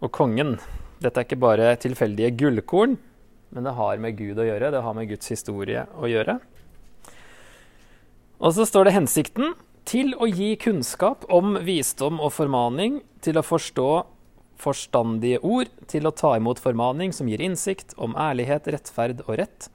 Og 0.03 0.13
kongen. 0.13 0.57
Dette 1.03 1.21
er 1.21 1.27
ikke 1.27 1.43
bare 1.43 1.75
tilfeldige 1.83 2.33
gullkorn, 2.39 2.97
men 3.53 3.67
det 3.67 3.75
har 3.77 4.01
med 4.03 4.17
Gud 4.19 4.39
å 4.39 4.47
gjøre. 4.47 4.73
Det 4.75 4.83
har 4.85 4.97
med 4.97 5.11
Guds 5.11 5.33
historie 5.33 5.85
å 5.99 6.11
gjøre. 6.11 6.39
Og 8.43 8.55
så 8.57 8.67
står 8.67 8.89
det 8.89 8.97
hensikten 8.97 9.55
til 9.89 10.15
å 10.19 10.29
gi 10.31 10.55
kunnskap 10.61 11.27
om 11.31 11.57
visdom 11.63 12.21
og 12.23 12.35
formaning, 12.35 13.01
til 13.23 13.39
å 13.39 13.47
forstå 13.47 13.91
forstandige 14.63 15.41
ord, 15.43 15.71
til 15.91 16.07
å 16.07 16.15
ta 16.15 16.37
imot 16.39 16.61
formaning 16.63 17.15
som 17.15 17.29
gir 17.31 17.43
innsikt 17.43 17.97
om 17.99 18.15
ærlighet, 18.19 18.71
rettferd 18.71 19.25
og 19.27 19.37
rett, 19.43 19.69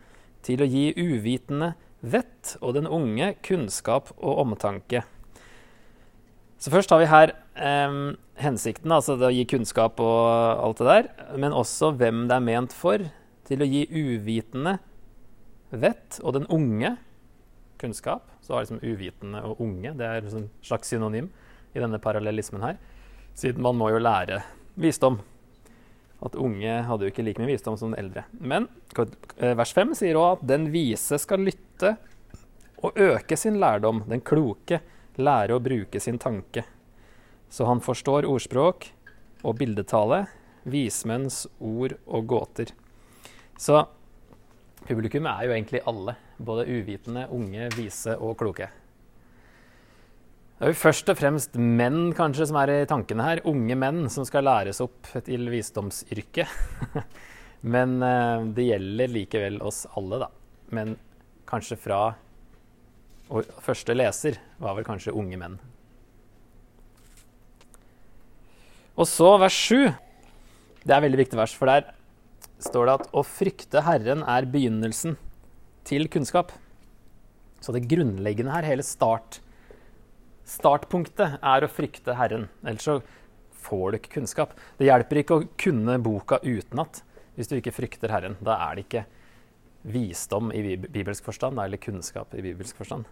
til 0.46 0.63
å 0.63 0.70
gi 0.70 0.89
uvitende 0.96 1.74
vett 2.00 2.56
og 2.62 2.77
den 2.77 2.88
unge 2.88 3.34
kunnskap 3.46 4.13
og 4.17 4.44
omtanke. 4.46 5.03
Så 6.58 6.72
først 6.74 6.89
har 6.94 7.01
vi 7.01 7.10
her 7.12 7.34
eh, 7.53 7.98
hensikten, 8.41 8.91
altså 8.94 9.17
det 9.17 9.29
å 9.29 9.34
gi 9.36 9.46
kunnskap 9.50 10.00
og 10.01 10.27
alt 10.63 10.82
det 10.82 10.89
der, 10.89 11.10
men 11.38 11.56
også 11.56 11.91
hvem 11.98 12.25
det 12.29 12.38
er 12.38 12.46
ment 12.48 12.75
for, 12.75 13.03
til 13.48 13.63
å 13.63 13.70
gi 13.70 13.86
uvitende 13.91 14.77
vett 15.72 16.20
og 16.24 16.36
den 16.38 16.48
unge 16.53 16.96
kunnskap. 17.82 18.25
Så 18.41 18.56
har 18.56 18.65
liksom 18.65 18.82
uvitende 18.82 19.44
og 19.46 19.62
unge 19.63 19.94
det 20.00 20.08
er 20.08 20.27
en 20.27 20.50
slags 20.65 20.89
synonym 20.91 21.29
i 21.75 21.82
denne 21.82 22.00
parallellismen 22.01 22.63
her. 22.63 22.79
Siden 23.38 23.62
man 23.62 23.77
må 23.77 23.91
jo 23.94 24.01
lære 24.01 24.41
visdom. 24.77 25.19
At 26.24 26.38
unge 26.39 26.79
hadde 26.88 27.05
jo 27.05 27.12
ikke 27.12 27.25
like 27.25 27.41
mye 27.41 27.51
visdom 27.51 27.77
som 27.77 27.91
den 27.91 28.00
eldre. 28.00 28.25
Men 28.39 28.69
eh, 28.98 29.53
vers 29.57 29.74
5 29.75 29.93
sier 30.00 30.17
òg 30.17 30.38
at 30.38 30.48
den 30.50 30.69
vise 30.74 31.19
skal 31.22 31.43
lytte 31.46 31.96
og 32.81 32.98
øke 32.98 33.38
sin 33.38 33.60
lærdom. 33.62 34.03
Den 34.10 34.24
kloke 34.25 34.81
lære 35.17 35.57
å 35.57 35.63
bruke 35.63 36.01
sin 36.01 36.17
tanke. 36.22 36.65
Så 37.50 37.67
han 37.69 37.81
forstår 37.81 38.27
ordspråk 38.27 38.89
og 39.46 39.60
bildetale, 39.60 40.25
vismenns 40.67 41.46
ord 41.63 41.96
og 42.05 42.27
gåter. 42.27 42.74
Så 43.57 43.86
publikum 44.88 45.29
er 45.29 45.46
jo 45.46 45.55
egentlig 45.55 45.86
alle. 45.88 46.17
Både 46.38 46.67
uvitende, 46.69 47.27
unge, 47.34 47.69
vise 47.77 48.17
og 48.22 48.36
kloke. 48.41 48.69
Det 50.58 50.66
er 50.66 50.72
jo 50.72 50.80
først 50.82 51.10
og 51.14 51.20
fremst 51.20 51.58
menn 51.62 52.16
kanskje 52.18 52.48
som 52.50 52.58
er 52.58 52.72
i 52.74 52.86
tankene 52.90 53.22
her. 53.22 53.44
Unge 53.46 53.76
menn 53.78 54.08
som 54.10 54.26
skal 54.26 54.48
læres 54.48 54.80
opp 54.82 55.06
til 55.28 55.46
visdomsyrket. 55.54 56.50
Men 57.74 57.94
eh, 58.02 58.48
det 58.58 58.66
gjelder 58.66 59.14
likevel 59.14 59.62
oss 59.62 59.84
alle, 59.94 60.24
da. 60.26 60.32
Men 60.74 60.96
kanskje 61.48 61.78
fra 61.78 62.02
Og 63.30 63.46
første 63.62 63.94
leser 63.94 64.42
var 64.58 64.80
vel 64.80 64.88
kanskje 64.88 65.14
unge 65.14 65.38
menn. 65.38 65.62
Og 68.98 69.06
så 69.06 69.36
vers 69.38 69.54
sju. 69.54 69.92
Det 70.82 70.96
er 70.96 71.04
veldig 71.06 71.22
viktig 71.22 71.38
vers, 71.38 71.54
for 71.54 71.70
der 71.70 71.92
står 72.66 72.88
det 72.88 73.02
at 73.04 73.10
å 73.14 73.28
frykte 73.28 73.86
Herren 73.86 74.26
er 74.26 74.50
begynnelsen 74.50 75.20
til 75.86 76.10
kunnskap. 76.10 76.56
Så 77.62 77.76
det 77.76 77.86
grunnleggende 77.92 78.56
her, 78.56 78.66
hele 78.66 78.86
start, 78.86 79.44
startpunktet, 80.48 81.39
er 81.44 81.66
å 81.66 81.72
frykte 81.72 82.16
Herren. 82.18 82.48
Ellers 82.63 82.88
så 82.88 83.00
får 83.68 83.92
du 83.92 84.00
ikke 84.00 84.16
kunnskap. 84.20 84.56
Det 84.80 84.88
hjelper 84.88 85.22
ikke 85.22 85.38
å 85.38 85.46
kunne 85.60 85.98
boka 86.04 86.39
utenat 86.46 87.04
hvis 87.38 87.51
du 87.51 87.58
ikke 87.60 87.75
frykter 87.75 88.13
Herren. 88.13 88.38
Da 88.42 88.56
er 88.68 88.77
det 88.77 88.88
ikke 88.88 89.06
visdom 89.88 90.51
i 90.56 90.75
bibelsk 90.88 91.27
forstand, 91.27 91.60
eller 91.62 91.80
kunnskap 91.82 92.34
i 92.36 92.44
bibelsk 92.44 92.80
forstand. 92.80 93.06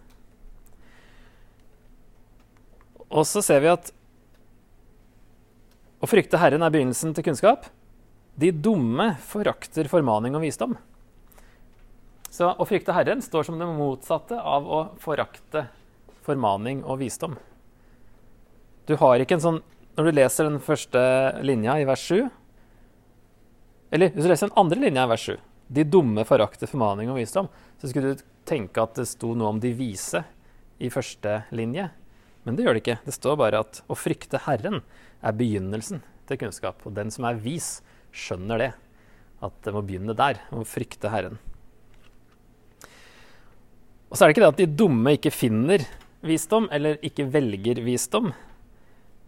Og 3.06 3.22
så 3.28 3.42
ser 3.44 3.62
vi 3.62 3.70
at 3.70 3.92
å 6.02 6.08
frykte 6.10 6.40
Herren 6.40 6.64
er 6.66 6.72
begynnelsen 6.74 7.14
til 7.16 7.24
kunnskap. 7.28 7.68
De 8.36 8.50
dumme 8.52 9.14
forakter 9.24 9.88
formaning 9.88 10.36
og 10.36 10.44
visdom. 10.44 10.74
Så 12.28 12.50
å 12.52 12.66
frykte 12.68 12.92
Herren 12.92 13.22
står 13.24 13.46
som 13.48 13.56
det 13.60 13.68
motsatte 13.70 14.36
av 14.36 14.66
å 14.68 14.80
forakte 15.00 15.68
formaning 16.26 16.82
og 16.84 17.00
visdom. 17.00 17.36
Du 18.86 18.94
har 19.00 19.22
ikke 19.22 19.38
en 19.38 19.46
sånn 19.46 19.62
Når 19.96 20.06
du 20.06 20.16
leser 20.18 20.46
den 20.46 20.60
første 20.62 21.00
linja 21.42 21.78
i 21.80 21.86
vers 21.88 22.02
7 22.06 22.28
Eller 23.96 24.12
hvis 24.12 24.26
du 24.26 24.30
leser 24.30 24.50
den 24.50 24.60
andre 24.60 24.78
linja 24.84 25.06
i 25.06 25.10
vers 25.10 25.24
7 25.32 25.36
De 25.78 25.86
dumme 25.88 26.22
forakter 26.28 26.70
formaning 26.70 27.10
og 27.10 27.18
visdom. 27.18 27.48
Så 27.80 27.90
skulle 27.90 28.14
du 28.14 28.24
tenke 28.46 28.82
at 28.82 28.94
det 28.98 29.08
sto 29.10 29.32
noe 29.34 29.54
om 29.54 29.62
de 29.62 29.72
vise 29.74 30.22
i 30.78 30.90
første 30.92 31.40
linje. 31.56 31.88
Men 32.46 32.54
det 32.54 32.62
gjør 32.62 32.76
det 32.76 32.82
ikke. 32.84 33.00
Det 33.02 33.16
står 33.16 33.38
bare 33.40 33.64
at 33.64 33.80
å 33.90 33.96
frykte 33.98 34.44
Herren 34.44 34.84
er 35.18 35.34
begynnelsen 35.34 36.04
til 36.28 36.38
kunnskap. 36.38 36.84
Og 36.86 36.94
den 36.94 37.10
som 37.10 37.26
er 37.26 37.40
vis, 37.42 37.80
skjønner 38.14 38.62
det. 38.62 38.70
At 39.42 39.56
det 39.66 39.74
må 39.74 39.82
begynne 39.82 40.14
der, 40.16 40.38
å 40.54 40.62
frykte 40.68 41.10
Herren. 41.10 41.40
Og 44.06 44.14
så 44.14 44.24
er 44.24 44.30
det 44.30 44.36
ikke 44.36 44.44
det 44.44 44.52
at 44.54 44.62
de 44.62 44.78
dumme 44.78 45.16
ikke 45.18 45.34
finner 45.34 45.82
visdom, 46.28 46.68
eller 46.72 47.00
ikke 47.04 47.28
velger 47.32 47.80
visdom. 47.84 48.32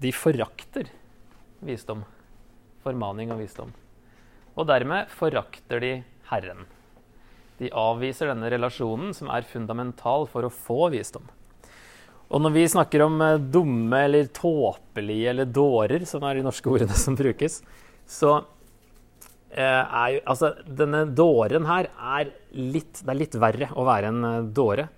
De 0.03 0.13
forakter 0.15 0.91
visdom. 1.65 2.05
Formaning 2.85 3.33
og 3.35 3.43
visdom. 3.43 3.73
Og 4.59 4.69
dermed 4.69 5.11
forakter 5.15 5.83
de 5.83 5.93
Herren. 6.31 6.67
De 7.59 7.71
avviser 7.75 8.31
denne 8.31 8.51
relasjonen 8.53 9.15
som 9.17 9.31
er 9.35 9.47
fundamental 9.49 10.29
for 10.31 10.47
å 10.47 10.53
få 10.53 10.91
visdom. 10.95 11.27
Og 12.29 12.43
når 12.45 12.55
vi 12.55 12.69
snakker 12.69 13.03
om 13.07 13.17
eh, 13.25 13.41
dumme 13.41 14.05
eller 14.05 14.29
tåpelige 14.37 15.31
eller 15.33 15.49
dårer, 15.49 16.05
som 16.07 16.27
er 16.29 16.39
de 16.39 16.45
norske 16.45 16.69
ordene 16.71 16.95
som 16.99 17.17
brukes, 17.19 17.63
så 18.09 18.37
Eh, 19.49 19.65
er 19.65 20.09
jo 20.13 20.21
Altså, 20.29 20.53
denne 20.67 21.07
dåren 21.17 21.65
her 21.65 21.89
er 21.97 22.33
litt 22.53 23.01
Det 23.01 23.09
er 23.09 23.17
litt 23.17 23.37
verre 23.41 23.71
å 23.73 23.85
være 23.89 24.11
en 24.13 24.25
uh, 24.27 24.43
dåre 24.45 24.91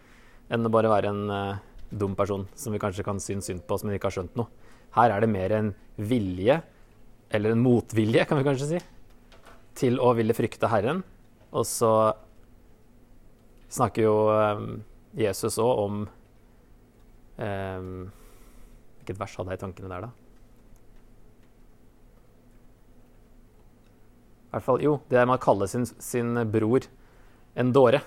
enn 0.51 0.67
å 0.67 0.73
bare 0.75 0.91
være 0.91 1.11
en 1.13 1.29
dum 1.91 2.15
person 2.19 2.47
som 2.55 2.75
vi 2.75 2.81
kanskje 2.83 3.05
kan 3.07 3.21
synes 3.23 3.51
synd 3.51 3.65
på, 3.67 3.79
men 3.83 3.95
vi 3.95 4.01
ikke 4.01 4.11
har 4.11 4.19
skjønt 4.21 4.39
noe. 4.39 4.51
Her 4.95 5.15
er 5.15 5.23
det 5.23 5.31
mer 5.31 5.55
en 5.55 5.73
vilje, 5.97 6.61
eller 7.31 7.55
en 7.55 7.63
motvilje, 7.63 8.25
kan 8.27 8.41
vi 8.41 8.47
kanskje 8.47 8.71
si, 8.73 8.81
til 9.79 10.01
å 10.03 10.13
ville 10.19 10.35
frykte 10.35 10.71
Herren. 10.71 11.03
Og 11.55 11.67
så 11.67 11.93
snakker 13.71 14.07
jo 14.07 14.17
um, 14.31 14.73
Jesus 15.19 15.59
òg 15.63 15.85
om 15.85 16.01
um, 17.39 17.93
Hvilket 19.01 19.19
vers 19.19 19.37
hadde 19.39 19.55
jeg 19.55 19.59
i 19.59 19.63
tankene 19.63 19.91
der, 19.91 20.05
da? 20.05 20.11
I 24.51 24.53
hvert 24.57 24.67
fall, 24.67 24.83
jo, 24.83 24.97
det 25.09 25.23
med 25.23 25.39
å 25.39 25.43
kalle 25.43 25.67
sin, 25.71 25.87
sin 25.87 26.35
bror 26.51 26.85
en 27.55 27.71
dåre. 27.73 28.03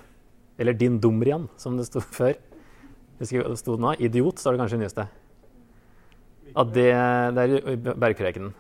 Eller 0.60 0.76
din 0.78 1.00
dumrian, 1.02 1.48
som 1.58 1.80
det 1.80 1.88
sto 1.88 2.04
før. 2.04 2.36
Husker 3.20 3.46
det 3.46 3.60
sto 3.62 3.78
nå? 3.80 3.94
Idiot, 4.02 4.42
står 4.42 4.56
det 4.56 4.64
kanskje 4.64 4.80
i 4.80 4.84
nyeste. 4.84 5.06
At 6.54 6.74
det, 6.74 6.90
det 7.38 7.46
er 7.46 7.78
bergprekenen. 7.98 8.54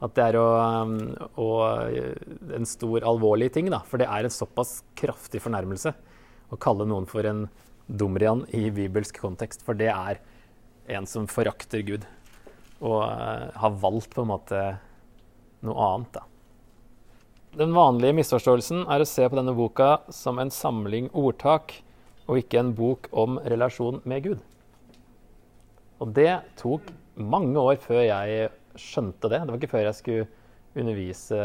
At 0.00 0.14
det 0.16 0.26
er 0.30 0.38
å, 0.40 0.46
um, 0.56 0.94
å, 1.36 1.48
en 2.56 2.68
stor, 2.68 3.04
alvorlig 3.04 3.50
ting, 3.52 3.68
da. 3.72 3.82
For 3.88 4.00
det 4.00 4.08
er 4.08 4.24
en 4.24 4.32
såpass 4.32 4.78
kraftig 4.96 5.42
fornærmelse 5.44 5.92
å 6.50 6.58
kalle 6.60 6.86
noen 6.88 7.08
for 7.08 7.26
en 7.28 7.44
dumrian 7.86 8.46
i 8.56 8.70
bibelsk 8.72 9.20
kontekst. 9.20 9.64
For 9.66 9.76
det 9.76 9.90
er 9.92 10.22
en 10.90 11.08
som 11.08 11.28
forakter 11.30 11.84
Gud. 11.84 12.08
Og 12.80 13.02
uh, 13.04 13.50
har 13.60 13.76
valgt 13.82 14.16
på 14.16 14.24
en 14.24 14.32
måte 14.32 14.64
noe 15.68 15.88
annet, 15.90 16.16
da. 16.16 16.24
Den 17.60 17.74
vanlige 17.74 18.14
misforståelsen 18.14 18.84
er 18.86 19.02
å 19.02 19.08
se 19.08 19.24
på 19.26 19.36
denne 19.36 19.52
boka 19.58 19.96
som 20.14 20.38
en 20.38 20.52
samling 20.54 21.08
ordtak, 21.18 21.80
og 22.30 22.38
ikke 22.38 22.62
en 22.62 22.72
bok 22.78 23.10
om 23.10 23.40
relasjon 23.42 23.98
med 24.08 24.28
Gud. 24.28 24.42
Og 26.00 26.14
det 26.16 26.30
tok 26.60 26.86
mange 27.18 27.58
år 27.58 27.80
før 27.82 28.04
jeg 28.06 28.50
skjønte 28.78 29.28
det. 29.28 29.42
Det 29.42 29.50
var 29.50 29.58
ikke 29.58 29.74
før 29.74 29.88
jeg 29.88 29.98
skulle 29.98 30.28
undervise 30.78 31.40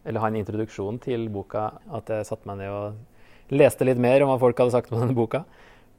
eller 0.00 0.22
ha 0.22 0.30
en 0.30 0.38
introduksjon 0.40 0.96
til 1.04 1.28
boka 1.32 1.66
at 1.92 2.08
jeg 2.08 2.28
satte 2.30 2.48
meg 2.48 2.62
ned 2.62 2.72
og 2.72 3.52
leste 3.52 3.84
litt 3.84 4.00
mer 4.00 4.24
om 4.24 4.30
hva 4.32 4.38
folk 4.40 4.62
hadde 4.62 4.72
sagt 4.72 4.92
om 4.94 5.02
denne 5.02 5.16
boka. 5.16 5.42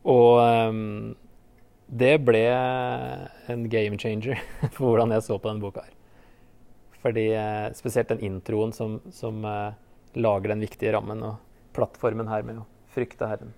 Og 0.10 0.40
um, 0.42 1.12
det 1.92 2.16
ble 2.25 2.42
en 3.51 3.68
game 3.70 4.00
changer 4.01 4.42
for 4.74 4.88
hvordan 4.90 5.13
jeg 5.13 5.28
så 5.28 5.38
på 5.38 5.51
denne 5.51 5.63
boka. 5.63 5.86
her. 5.86 5.98
Fordi 7.01 7.28
eh, 7.34 7.70
Spesielt 7.78 8.12
den 8.13 8.25
introen 8.25 8.74
som, 8.74 9.00
som 9.13 9.42
uh, 9.46 9.74
lager 10.13 10.54
den 10.54 10.62
viktige 10.62 10.94
rammen, 10.96 11.24
og 11.25 11.40
plattformen 11.75 12.30
her 12.30 12.46
med 12.46 12.62
å 12.62 12.68
frykte 12.95 13.27
Herren. 13.29 13.53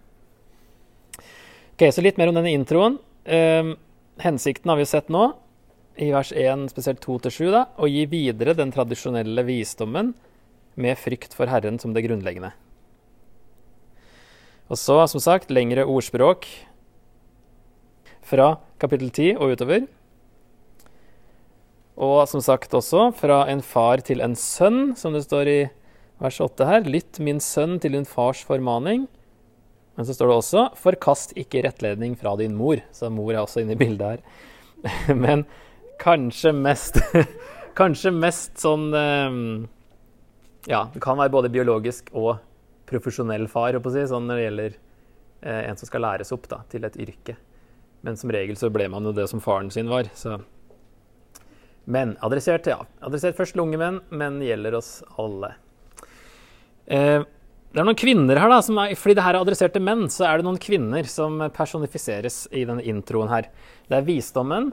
Ok, 1.73 1.87
Så 1.93 2.03
litt 2.05 2.17
mer 2.17 2.29
om 2.29 2.37
denne 2.37 2.53
introen. 2.53 2.99
Eh, 3.25 3.73
hensikten 4.21 4.69
har 4.69 4.77
vi 4.77 4.85
sett 4.85 5.09
nå, 5.09 5.31
i 5.97 6.09
vers 6.13 6.31
1, 6.31 6.69
spesielt 6.73 7.01
2-7, 7.05 7.53
å 7.77 7.89
gi 7.89 8.05
videre 8.09 8.55
den 8.57 8.71
tradisjonelle 8.73 9.45
visdommen 9.45 10.13
med 10.75 10.97
frykt 10.97 11.35
for 11.37 11.49
Herren 11.49 11.79
som 11.81 11.93
det 11.93 12.05
grunnleggende. 12.05 12.53
Og 14.71 14.79
så, 14.79 15.03
som 15.11 15.21
sagt, 15.21 15.51
lengre 15.53 15.85
ordspråk 15.85 16.47
fra 18.25 18.55
kapittel 18.81 19.11
10 19.11 19.35
og 19.37 19.53
utover. 19.53 19.85
Og 21.93 22.23
som 22.29 22.41
sagt 22.41 22.73
også 22.73 23.11
fra 23.13 23.43
en 23.51 23.61
far 23.61 24.01
til 24.01 24.23
en 24.25 24.33
sønn, 24.39 24.95
som 24.97 25.13
det 25.13 25.25
står 25.27 25.51
i 25.51 25.59
vers 26.23 26.39
8 26.41 26.65
her. 26.65 26.87
Lytt, 26.89 27.19
min 27.21 27.41
sønn, 27.43 27.77
til 27.83 27.93
din 27.97 28.07
fars 28.07 28.41
formaning. 28.47 29.05
Men 29.95 30.05
så 30.05 30.13
står 30.13 30.27
det 30.27 30.35
også 30.35 30.61
'forkast 30.79 31.35
ikke 31.37 31.63
rettledning 31.63 32.15
fra 32.17 32.35
din 32.35 32.57
mor'. 32.57 32.81
Så 32.91 33.09
mor 33.09 33.33
er 33.33 33.43
også 33.43 33.61
inne 33.61 33.75
i 33.75 33.79
bildet 33.79 34.07
her. 34.07 34.19
Men 35.25 35.45
kanskje 35.99 36.51
mest 36.51 36.99
Kanskje 37.79 38.11
mest 38.11 38.59
sånn 38.61 38.93
ehm, 38.93 39.67
Ja, 40.69 40.89
det 40.93 41.01
kan 41.01 41.17
være 41.17 41.33
både 41.33 41.49
biologisk 41.49 42.11
og 42.13 42.37
profesjonell 42.85 43.47
far, 43.47 43.73
si, 43.73 44.03
sånn 44.07 44.27
når 44.27 44.37
det 44.37 44.43
gjelder 44.43 44.75
eh, 45.41 45.61
en 45.69 45.79
som 45.79 45.89
skal 45.89 46.03
læres 46.05 46.31
opp 46.35 46.45
da, 46.51 46.59
til 46.69 46.83
et 46.85 46.97
yrke. 46.99 47.35
Men 48.05 48.19
som 48.19 48.31
regel 48.31 48.57
så 48.59 48.69
ble 48.69 48.85
man 48.91 49.07
jo 49.07 49.13
det 49.15 49.25
som 49.31 49.41
faren 49.41 49.71
sin 49.73 49.89
var. 49.89 50.11
Så. 50.13 50.37
Men 51.85 52.13
adressert, 52.21 52.67
ja. 52.69 52.83
Adressert 53.01 53.35
først 53.39 53.55
til 53.55 53.63
unge 53.63 53.79
menn, 53.81 54.01
men 54.11 54.41
gjelder 54.43 54.77
oss 54.77 54.91
alle. 55.17 55.53
Eh, 56.85 57.23
det 57.73 57.81
er 57.81 57.87
noen 57.87 57.97
kvinner 57.97 58.37
her, 58.37 58.51
da, 58.51 58.59
er, 58.83 58.91
fordi 58.99 59.15
det 59.17 59.23
her 59.25 59.33
er 59.33 59.41
adressert 59.41 59.73
til 59.73 59.81
menn, 59.81 60.05
så 60.13 60.27
er 60.29 60.37
det 60.37 60.45
noen 60.45 60.59
kvinner 60.61 61.07
som 61.09 61.39
personifiseres 61.55 62.43
i 62.53 62.67
denne 62.69 62.83
introen 62.85 63.31
her. 63.31 63.47
Det 63.89 63.97
er 63.97 64.05
visdommen, 64.05 64.69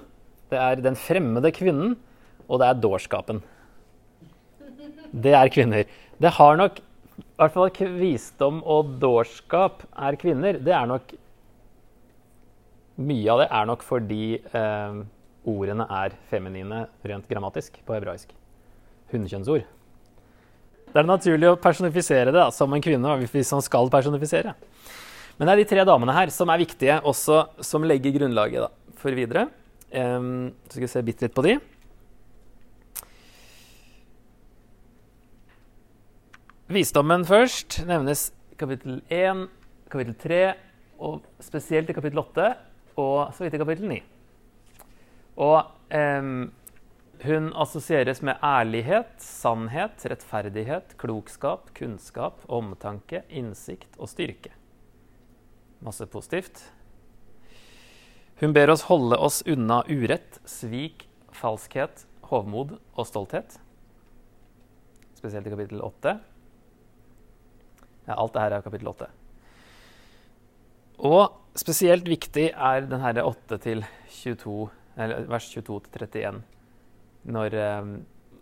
det 0.52 0.60
er 0.60 0.82
den 0.84 0.98
fremmede 1.00 1.52
kvinnen, 1.56 1.94
og 2.44 2.60
det 2.60 2.68
er 2.68 2.82
dårskapen. 2.82 3.40
Det 5.10 5.32
er 5.32 5.48
kvinner. 5.52 5.88
Det 6.20 6.34
har 6.36 6.60
nok 6.60 6.78
I 6.80 7.24
hvert 7.40 7.54
fall 7.54 7.70
at 7.70 7.80
visdom 7.96 8.60
og 8.68 8.92
dårskap 9.00 9.82
er 9.96 10.20
kvinner. 10.20 10.60
Det 10.60 10.76
er 10.76 10.86
nok 10.88 11.16
Mye 13.00 13.32
av 13.32 13.40
det 13.40 13.46
er 13.48 13.64
nok 13.64 13.84
fordi 13.86 14.24
eh, 14.36 14.96
ordene 15.48 15.86
er 15.88 16.12
feminine 16.28 16.82
rent 17.00 17.30
grammatisk 17.30 17.78
på 17.86 17.94
hebraisk. 17.96 18.34
Hunnkjønnsord. 19.08 19.64
Det 20.90 20.98
er 20.98 21.06
naturlig 21.06 21.46
å 21.52 21.58
personifisere 21.60 22.32
det 22.32 22.38
da, 22.40 22.48
som 22.54 22.72
en 22.74 22.82
kvinne 22.82 23.16
hvis 23.22 23.52
man 23.54 23.62
skal 23.62 23.90
personifisere. 23.92 24.56
Men 25.38 25.46
det 25.46 25.52
er 25.52 25.60
de 25.62 25.68
tre 25.70 25.84
damene 25.86 26.14
her 26.16 26.32
som 26.34 26.50
er 26.50 26.60
viktige, 26.60 26.98
også 27.06 27.44
som 27.64 27.86
legger 27.86 28.16
grunnlaget 28.18 28.66
da, 28.66 28.70
for 28.98 29.14
videre. 29.16 29.46
Um, 29.94 30.50
så 30.66 30.76
skal 30.76 30.84
vi 30.84 30.90
se 30.90 31.04
bitte 31.06 31.26
litt 31.26 31.36
på 31.36 31.46
de. 31.46 31.54
Visdommen 36.70 37.24
først 37.26 37.80
nevnes 37.86 38.28
kapittel 38.60 39.00
1, 39.10 39.46
kapittel 39.90 40.18
3, 40.26 40.42
og 41.00 41.22
spesielt 41.42 41.88
i 41.90 41.96
kapittel 41.96 42.20
8, 42.22 42.50
og 43.00 43.32
så 43.34 43.46
vidt 43.46 43.56
i 43.56 43.62
kapittel 43.62 43.90
9. 43.90 44.00
Og 45.40 45.56
um, 45.94 46.50
hun 47.24 47.50
assosieres 47.52 48.22
med 48.24 48.40
ærlighet, 48.44 49.12
sannhet, 49.20 50.04
rettferdighet, 50.08 50.94
klokskap, 51.00 51.68
kunnskap, 51.76 52.40
omtanke, 52.48 53.22
innsikt 53.28 53.98
og 53.98 54.08
styrke. 54.08 54.52
Masse 55.84 56.06
positivt. 56.08 56.62
Hun 58.40 58.54
ber 58.56 58.72
oss 58.72 58.86
holde 58.88 59.18
oss 59.20 59.42
unna 59.48 59.82
urett, 59.88 60.38
svik, 60.48 61.04
falskhet, 61.36 62.06
hovmod 62.30 62.78
og 62.96 63.08
stolthet. 63.08 63.58
Spesielt 65.18 65.48
i 65.48 65.52
kapittel 65.52 65.82
8. 65.84 66.14
Ja, 68.06 68.16
alt 68.16 68.32
det 68.32 68.46
her 68.46 68.56
er 68.56 68.64
kapittel 68.64 68.88
8. 68.88 69.10
Og 71.04 71.58
spesielt 71.58 72.08
viktig 72.08 72.48
er 72.52 72.88
den 72.88 73.04
herre 73.04 73.26
8 73.28 73.60
til 73.60 73.84
22, 74.22 74.70
eller 74.96 75.28
vers 75.28 75.50
22 75.52 75.82
til 75.90 76.08
31 76.08 76.42
når, 77.28 77.54
eh, 77.54 77.92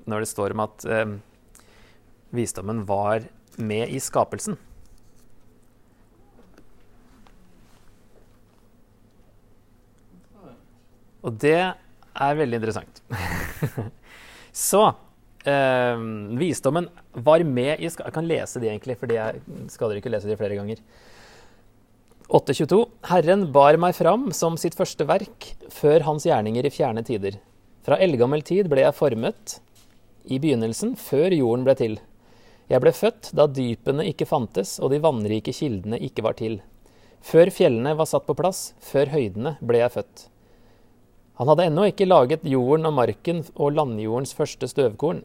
når 0.09 0.25
det 0.25 0.31
står 0.31 0.55
om 0.55 0.65
at 0.65 0.87
eh, 0.87 1.17
visdommen 2.35 2.85
var 2.89 3.27
med 3.59 3.91
i 3.91 4.01
skapelsen. 4.03 4.59
Og 11.27 11.35
det 11.43 11.59
er 11.59 12.39
veldig 12.39 12.61
interessant. 12.61 13.03
Så 14.69 14.85
eh, 15.45 16.07
visdommen 16.41 16.89
var 17.13 17.45
med 17.45 17.83
i 17.83 17.91
Jeg 17.91 18.15
kan 18.15 18.29
lese 18.29 18.63
de 18.63 18.71
egentlig, 18.71 18.99
for 19.01 19.11
jeg 19.13 19.43
skal 19.73 19.97
ikke 19.99 20.13
lese 20.13 20.31
de 20.31 20.39
flere 20.39 20.59
ganger. 20.59 20.83
8.22. 22.29 22.83
Herren 23.09 23.47
bar 23.53 23.79
meg 23.81 23.95
fram 23.97 24.29
som 24.37 24.59
sitt 24.61 24.77
første 24.77 25.07
verk 25.09 25.47
før 25.73 26.05
hans 26.05 26.27
gjerninger 26.29 26.67
i 26.69 26.73
fjerne 26.73 27.01
tider. 27.07 27.39
Fra 27.89 27.97
eldgammel 28.05 28.43
tid 28.45 28.67
ble 28.69 28.83
jeg 28.83 28.93
formet 28.93 29.55
i 30.29 30.37
begynnelsen, 30.37 30.91
før 31.01 31.33
jorden 31.33 31.63
ble 31.65 31.73
til. 31.79 31.95
Jeg 32.69 32.83
ble 32.85 32.91
født 32.93 33.31
da 33.33 33.47
dypene 33.49 34.05
ikke 34.11 34.27
fantes 34.29 34.75
og 34.83 34.91
de 34.93 34.99
vannrike 35.01 35.55
kildene 35.57 35.97
ikke 36.05 36.21
var 36.27 36.37
til. 36.37 36.59
Før 37.25 37.49
fjellene 37.49 37.95
var 37.97 38.11
satt 38.11 38.27
på 38.27 38.37
plass, 38.37 38.75
før 38.85 39.09
høydene, 39.15 39.55
ble 39.65 39.81
jeg 39.81 39.95
født. 39.95 40.27
Han 41.41 41.49
hadde 41.49 41.65
ennå 41.71 41.87
ikke 41.89 42.11
laget 42.11 42.45
jorden 42.45 42.91
og 42.91 42.95
marken 42.99 43.41
og 43.55 43.73
landjordens 43.79 44.37
første 44.37 44.69
støvkorn. 44.69 45.25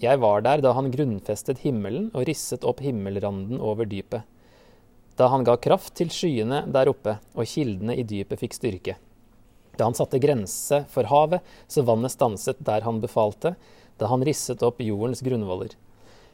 Jeg 0.00 0.24
var 0.24 0.40
der 0.48 0.64
da 0.64 0.72
han 0.78 0.88
grunnfestet 0.94 1.60
himmelen 1.66 2.08
og 2.14 2.24
risset 2.30 2.64
opp 2.64 2.80
himmelranden 2.80 3.60
over 3.60 3.84
dypet. 3.84 4.24
Da 5.20 5.28
han 5.28 5.44
ga 5.44 5.60
kraft 5.60 5.98
til 6.00 6.08
skyene 6.08 6.64
der 6.72 6.88
oppe, 6.96 7.18
og 7.36 7.44
kildene 7.44 8.00
i 8.00 8.08
dypet 8.08 8.40
fikk 8.40 8.56
styrke. 8.56 8.96
Da 9.76 9.86
han 9.86 9.96
satte 9.96 10.20
grense 10.22 10.84
for 10.90 11.08
havet, 11.10 11.44
så 11.70 11.84
vannet 11.86 12.14
stanset 12.14 12.58
der 12.64 12.84
han 12.86 13.00
befalte, 13.02 13.54
da 14.00 14.08
han 14.10 14.24
risset 14.24 14.62
opp 14.66 14.80
jordens 14.82 15.22
grunnvoller. 15.24 15.76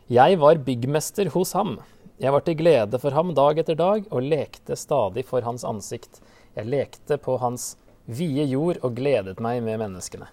Jeg 0.07 0.39
var 0.39 0.63
byggmester 0.63 1.33
hos 1.35 1.53
ham. 1.59 1.81
Jeg 2.23 2.33
var 2.33 2.45
til 2.47 2.57
glede 2.57 2.99
for 3.03 3.13
ham 3.13 3.35
dag 3.37 3.59
etter 3.59 3.77
dag 3.77 4.07
og 4.09 4.23
lekte 4.23 4.79
stadig 4.79 5.27
for 5.27 5.45
hans 5.45 5.67
ansikt. 5.67 6.21
Jeg 6.57 6.71
lekte 6.71 7.19
på 7.21 7.37
hans 7.43 7.75
vide 8.07 8.47
jord 8.47 8.79
og 8.87 8.95
gledet 8.97 9.43
meg 9.43 9.61
med 9.67 9.81
menneskene. 9.83 10.31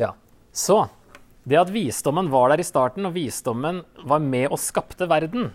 Ja, 0.00 0.14
så 0.52 0.88
Det 1.44 1.56
at 1.56 1.70
visdommen 1.72 2.28
var 2.30 2.50
der 2.52 2.60
i 2.60 2.64
starten, 2.66 3.06
og 3.08 3.14
visdommen 3.16 3.80
var 4.04 4.20
med 4.20 4.52
og 4.52 4.58
skapte 4.60 5.06
verden, 5.08 5.48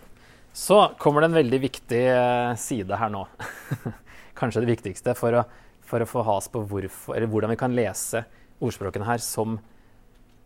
så 0.51 0.95
kommer 0.97 1.21
det 1.21 1.29
en 1.29 1.37
veldig 1.37 1.59
viktig 1.61 1.99
eh, 2.09 2.55
side 2.57 2.97
her 2.97 3.11
nå. 3.13 3.21
kanskje 4.37 4.63
det 4.63 4.73
viktigste 4.73 5.15
for 5.17 5.41
å, 5.41 5.45
for 5.85 6.03
å 6.03 6.09
få 6.09 6.23
has 6.27 6.49
på 6.51 6.63
hvorfor, 6.69 7.27
hvordan 7.31 7.53
vi 7.53 7.59
kan 7.59 7.75
lese 7.75 8.25
ordspråkene 8.63 9.07
her 9.07 9.21
som 9.23 9.57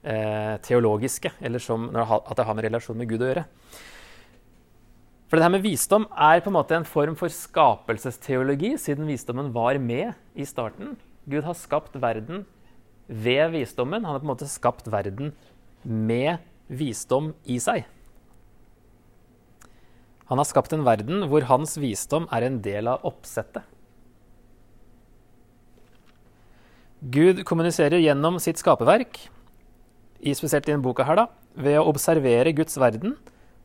eh, 0.04 0.56
teologiske, 0.66 1.34
eller 1.42 1.62
som 1.64 1.90
at 1.96 2.36
det 2.38 2.46
har 2.48 2.58
med 2.58 2.70
relasjon 2.70 2.98
med 3.00 3.10
Gud 3.12 3.24
å 3.24 3.32
gjøre. 3.32 3.46
For 5.30 5.38
det 5.38 5.46
her 5.46 5.54
med 5.54 5.66
visdom 5.66 6.08
er 6.18 6.42
på 6.42 6.50
en 6.50 6.58
måte 6.58 6.74
en 6.74 6.88
form 6.90 7.14
for 7.18 7.30
skapelsesteologi, 7.30 8.74
siden 8.82 9.06
visdommen 9.10 9.52
var 9.54 9.78
med 9.78 10.16
i 10.34 10.48
starten. 10.50 10.96
Gud 11.30 11.46
har 11.46 11.58
skapt 11.58 12.00
verden 12.02 12.48
ved 13.06 13.52
visdommen. 13.54 14.06
Han 14.06 14.16
har 14.16 14.24
på 14.24 14.26
en 14.26 14.32
måte 14.32 14.50
skapt 14.50 14.90
verden 14.90 15.36
med 15.84 16.42
visdom 16.66 17.36
i 17.46 17.60
seg. 17.62 17.86
Han 20.30 20.38
har 20.38 20.46
skapt 20.46 20.74
en 20.74 20.86
verden 20.86 21.26
hvor 21.30 21.46
hans 21.50 21.78
visdom 21.82 22.28
er 22.34 22.46
en 22.46 22.60
del 22.66 22.90
av 22.90 23.06
oppsettet. 23.06 23.66
Gud 27.00 27.46
kommuniserer 27.48 28.02
gjennom 28.04 28.42
sitt 28.44 28.60
skaperverk, 28.60 29.22
spesielt 30.36 30.66
i 30.68 30.74
denne 30.74 30.84
boka 30.84 31.06
her, 31.08 31.16
da, 31.16 31.28
ved 31.56 31.78
å 31.80 31.86
observere 31.88 32.52
Guds 32.58 32.76
verden 32.76 33.14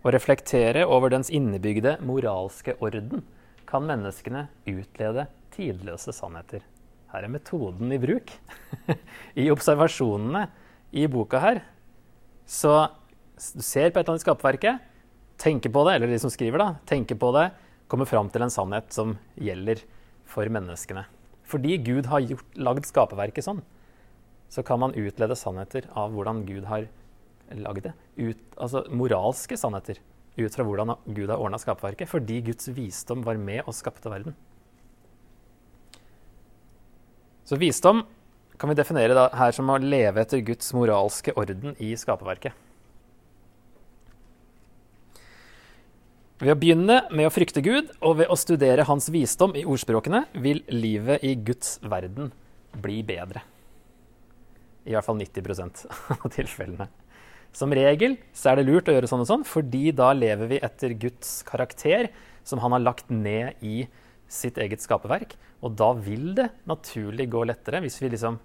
og 0.05 0.13
reflektere 0.15 0.85
over 0.87 1.11
dens 1.11 1.33
innebygde 1.35 1.97
moralske 2.07 2.77
orden, 2.79 3.25
kan 3.67 3.87
menneskene 3.89 4.47
utlede 4.71 5.27
tidløse 5.57 6.15
sannheter. 6.15 6.63
Her 7.11 7.27
er 7.27 7.33
metoden 7.33 7.91
i 7.95 7.99
bruk. 7.99 8.31
I 9.43 9.49
observasjonene 9.51 10.47
i 10.95 11.09
boka 11.11 11.43
her 11.43 11.65
så 12.47 12.77
du 13.35 13.63
ser 13.67 13.91
på 13.91 13.99
et 13.99 14.05
eller 14.05 14.15
annet 14.15 14.23
i 14.23 14.27
skaperverket, 14.29 14.91
tenker 15.43 15.73
på 15.75 15.83
det, 15.89 15.97
eller 15.97 16.13
de 16.13 16.21
som 16.23 16.31
skriver, 16.31 16.61
da, 16.61 16.79
tenker 16.87 17.19
på 17.19 17.33
det, 17.35 17.49
kommer 17.91 18.07
fram 18.07 18.31
til 18.31 18.47
en 18.47 18.53
sannhet 18.53 18.95
som 18.95 19.17
gjelder 19.35 19.83
for 20.31 20.47
menneskene. 20.47 21.03
Fordi 21.45 21.77
Gud 21.85 22.09
har 22.09 22.25
gjort, 22.25 22.57
lagd 22.57 22.89
skaperverket 22.89 23.47
sånn, 23.47 23.63
så 24.53 24.65
kan 24.67 24.81
man 24.81 24.97
utlede 24.97 25.37
sannheter 25.37 25.89
av 25.99 26.15
hvordan 26.15 26.45
Gud 26.49 26.67
har 26.71 26.89
lagd 27.53 27.89
det. 27.89 27.95
Ut, 28.17 28.41
altså 28.57 28.85
moralske 28.95 29.59
sannheter 29.61 30.01
ut 30.39 30.57
fra 30.57 30.67
hvordan 30.67 30.97
Gud 31.15 31.31
har 31.31 31.39
ordna 31.39 31.61
skaperverket, 31.63 32.11
fordi 32.11 32.41
Guds 32.49 32.69
visdom 32.75 33.23
var 33.27 33.39
med 33.39 33.63
og 33.67 33.77
skapte 33.77 34.11
verden. 34.11 34.35
Så 37.45 37.59
visdom 37.61 38.03
kan 38.59 38.71
vi 38.71 38.77
definere 38.79 39.29
her 39.37 39.55
som 39.55 39.69
å 39.71 39.79
leve 39.83 40.23
etter 40.23 40.43
Guds 40.47 40.73
moralske 40.75 41.35
orden 41.37 41.77
i 41.83 41.93
skaperverket. 41.99 42.55
Ved 46.43 46.51
å 46.51 46.59
begynne 46.59 46.97
med 47.15 47.29
å 47.29 47.31
frykte 47.31 47.63
Gud 47.63 47.93
og 48.03 48.17
ved 48.19 48.31
å 48.33 48.37
studere 48.39 48.87
hans 48.89 49.07
visdom 49.15 49.53
i 49.55 49.63
ordspråkene 49.71 50.25
vil 50.43 50.65
livet 50.73 51.23
i 51.23 51.37
Guds 51.39 51.77
verden 51.87 52.33
bli 52.83 53.05
bedre. 53.07 53.45
I 54.83 54.97
hvert 54.97 55.07
fall 55.07 55.21
90% 55.21 55.85
av 56.17 56.27
tilfellene. 56.35 56.89
Som 57.55 57.71
regel 57.77 58.17
så 58.35 58.51
er 58.51 58.59
det 58.59 58.67
lurt 58.67 58.91
å 58.91 58.97
gjøre 58.97 59.07
sånn 59.07 59.23
og 59.23 59.31
sånn, 59.31 59.47
fordi 59.47 59.93
da 59.95 60.11
lever 60.17 60.51
vi 60.51 60.59
etter 60.59 60.97
Guds 60.99 61.37
karakter, 61.47 62.11
som 62.43 62.59
han 62.65 62.75
har 62.75 62.83
lagt 62.83 63.15
ned 63.15 63.63
i 63.63 63.87
sitt 64.27 64.59
eget 64.59 64.83
skaperverk. 64.83 65.37
Og 65.63 65.79
da 65.79 65.93
vil 65.95 66.33
det 66.35 66.51
naturlig 66.67 67.29
gå 67.31 67.47
lettere 67.47 67.79
hvis 67.85 68.01
vi 68.03 68.11
liksom 68.11 68.43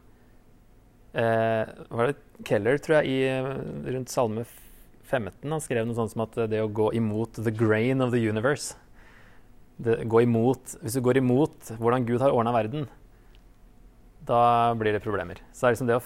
eh, 1.18 1.66
Var 1.66 2.12
det 2.12 2.46
Keller, 2.46 2.78
tror 2.78 3.00
jeg, 3.00 3.18
i, 3.18 3.90
rundt 3.98 4.14
Salme 4.14 4.46
15 5.10 5.50
han 5.50 5.64
skrev 5.64 5.88
noe 5.88 5.98
sånt 5.98 6.14
som 6.14 6.24
at 6.26 6.38
det 6.52 6.62
å 6.62 6.70
gå 6.70 6.92
imot 6.98 7.42
the 7.42 7.54
grain 7.54 8.04
of 8.06 8.14
the 8.14 8.22
universe 8.22 8.78
det, 9.80 10.04
imot, 10.04 10.76
Hvis 10.84 10.98
du 10.98 11.02
går 11.02 11.22
imot 11.22 11.72
hvordan 11.80 12.06
Gud 12.06 12.20
har 12.22 12.36
ordna 12.36 12.52
verden, 12.52 12.88
da 14.28 14.76
blir 14.78 14.94
det 14.94 15.04
problemer. 15.04 15.40
Så 15.54 15.64
det 15.64 15.70
er 15.70 15.76
liksom 15.76 15.90
det 15.90 16.00
å 16.00 16.04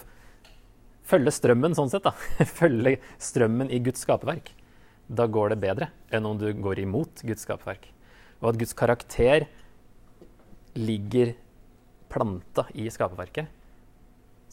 følge 1.10 1.34
strømmen 1.34 1.74
sånn 1.76 1.89
sett, 1.92 2.06
da. 2.06 2.13
følge 2.62 3.00
strømmen 3.18 3.74
i 3.74 3.82
Guds 3.84 4.06
skaperverk. 4.06 4.54
Da 5.10 5.26
går 5.28 5.54
det 5.54 5.60
bedre 5.63 5.89
enn 6.13 6.30
om 6.30 6.38
du 6.39 6.48
går 6.54 6.84
imot 6.86 7.26
Guds 7.26 7.48
skaperverk. 7.48 7.89
Og 8.44 8.54
at 8.54 8.62
Guds 8.62 8.78
karakter 8.78 9.48
ligger 10.78 11.34
planta 12.13 12.68
i 12.78 12.86
skaperverket. 12.94 13.50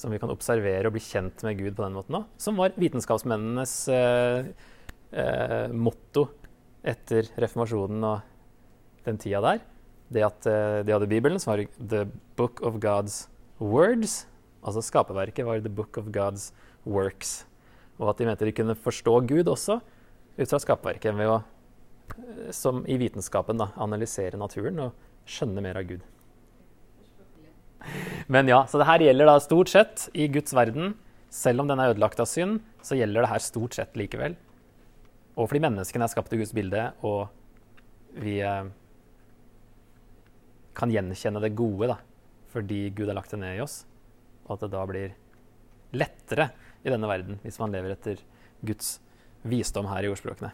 Som 0.01 0.15
vi 0.15 0.21
kan 0.23 0.33
observere 0.33 0.89
og 0.89 0.95
bli 0.97 1.03
kjent 1.05 1.45
med 1.45 1.59
Gud 1.61 1.75
på 1.77 1.85
den 1.85 1.97
måten 1.99 2.17
òg. 2.23 2.29
Som 2.41 2.57
var 2.61 2.73
vitenskapsmennenes 2.81 3.75
eh, 3.93 4.49
eh, 5.13 5.75
motto 5.77 6.31
etter 6.81 7.29
reformasjonen 7.37 8.07
og 8.09 9.05
den 9.05 9.21
tida 9.21 9.43
der. 9.45 9.61
Det 10.11 10.25
at 10.25 10.49
eh, 10.49 10.81
de 10.89 10.97
hadde 10.97 11.11
Bibelen, 11.11 11.39
som 11.43 11.53
var 11.53 11.67
the 11.77 12.07
book 12.41 12.65
of 12.65 12.81
God's 12.81 13.27
words, 13.61 14.25
Altså 14.61 14.83
skaperverket 14.85 15.47
var 15.47 15.63
the 15.65 15.73
book 15.73 15.97
of 15.97 16.11
God's 16.13 16.51
works. 16.85 17.47
Og 17.99 18.11
at 18.13 18.21
de 18.21 18.29
mente 18.29 18.45
de 18.45 18.53
kunne 18.53 18.77
forstå 18.77 19.21
Gud 19.29 19.49
også 19.49 19.79
ut 20.37 20.49
fra 20.49 20.61
skaperverket 20.61 21.17
ved 21.17 21.29
å, 21.29 21.41
eh, 22.17 22.51
som 22.53 22.85
i 22.87 22.99
vitenskapen, 23.01 23.61
da, 23.61 23.71
analysere 23.77 24.41
naturen 24.41 24.79
og 24.87 24.93
skjønne 25.29 25.65
mer 25.65 25.81
av 25.81 25.89
Gud. 25.89 26.05
Men 28.31 28.51
ja, 28.51 28.62
så 28.71 28.79
det 28.79 28.87
her 28.87 29.03
gjelder 29.03 29.27
da 29.27 29.38
stort 29.43 29.73
sett 29.73 30.07
i 30.14 30.29
Guds 30.31 30.55
verden. 30.55 30.95
Selv 31.35 31.62
om 31.62 31.71
den 31.71 31.83
er 31.83 31.93
ødelagt 31.93 32.23
av 32.23 32.29
synd, 32.31 32.61
så 32.83 32.99
gjelder 32.99 33.27
det 33.27 33.33
her 33.33 33.43
stort 33.43 33.77
sett 33.77 33.99
likevel. 33.99 34.37
Og 35.37 35.51
fordi 35.51 35.62
menneskene 35.66 36.07
er 36.07 36.12
skapt 36.12 36.33
i 36.35 36.40
Guds 36.40 36.55
bilde, 36.55 36.88
og 37.07 37.29
vi 38.23 38.38
eh, 38.43 38.71
kan 40.79 40.95
gjenkjenne 40.95 41.43
det 41.43 41.55
gode 41.59 41.90
da, 41.93 42.01
fordi 42.55 42.88
Gud 42.95 43.11
har 43.11 43.19
lagt 43.19 43.35
det 43.35 43.43
ned 43.43 43.59
i 43.59 43.64
oss 43.64 43.81
og 44.51 44.57
at 44.57 44.64
det 44.66 44.73
da 44.75 44.83
blir 44.90 45.12
lettere 45.95 46.51
i 46.83 46.90
denne 46.90 47.09
verden 47.11 47.38
hvis 47.45 47.59
man 47.62 47.71
lever 47.75 47.95
etter 47.95 48.19
Guds 48.66 48.99
visdom 49.47 49.87
her 49.88 50.05
i 50.05 50.11
ordspråkene. 50.11 50.51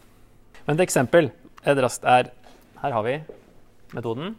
Men 0.67 0.77
et 0.77 0.85
eksempel 0.85 1.31
et 1.65 1.81
raskt 1.81 2.05
er 2.05 2.31
Her 2.77 2.93
har 2.93 3.03
vi 3.07 3.15
metoden. 3.97 4.35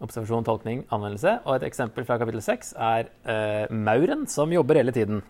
Observasjon, 0.00 0.46
tolkning, 0.46 0.84
anvendelse. 0.88 1.36
Og 1.44 1.58
et 1.58 1.66
eksempel 1.68 2.06
fra 2.08 2.16
kapittel 2.20 2.42
6 2.44 2.72
er 2.80 3.10
uh, 3.28 3.72
mauren 3.72 4.24
som 4.30 4.52
jobber 4.52 4.80
hele 4.80 4.94
tiden. 4.96 5.20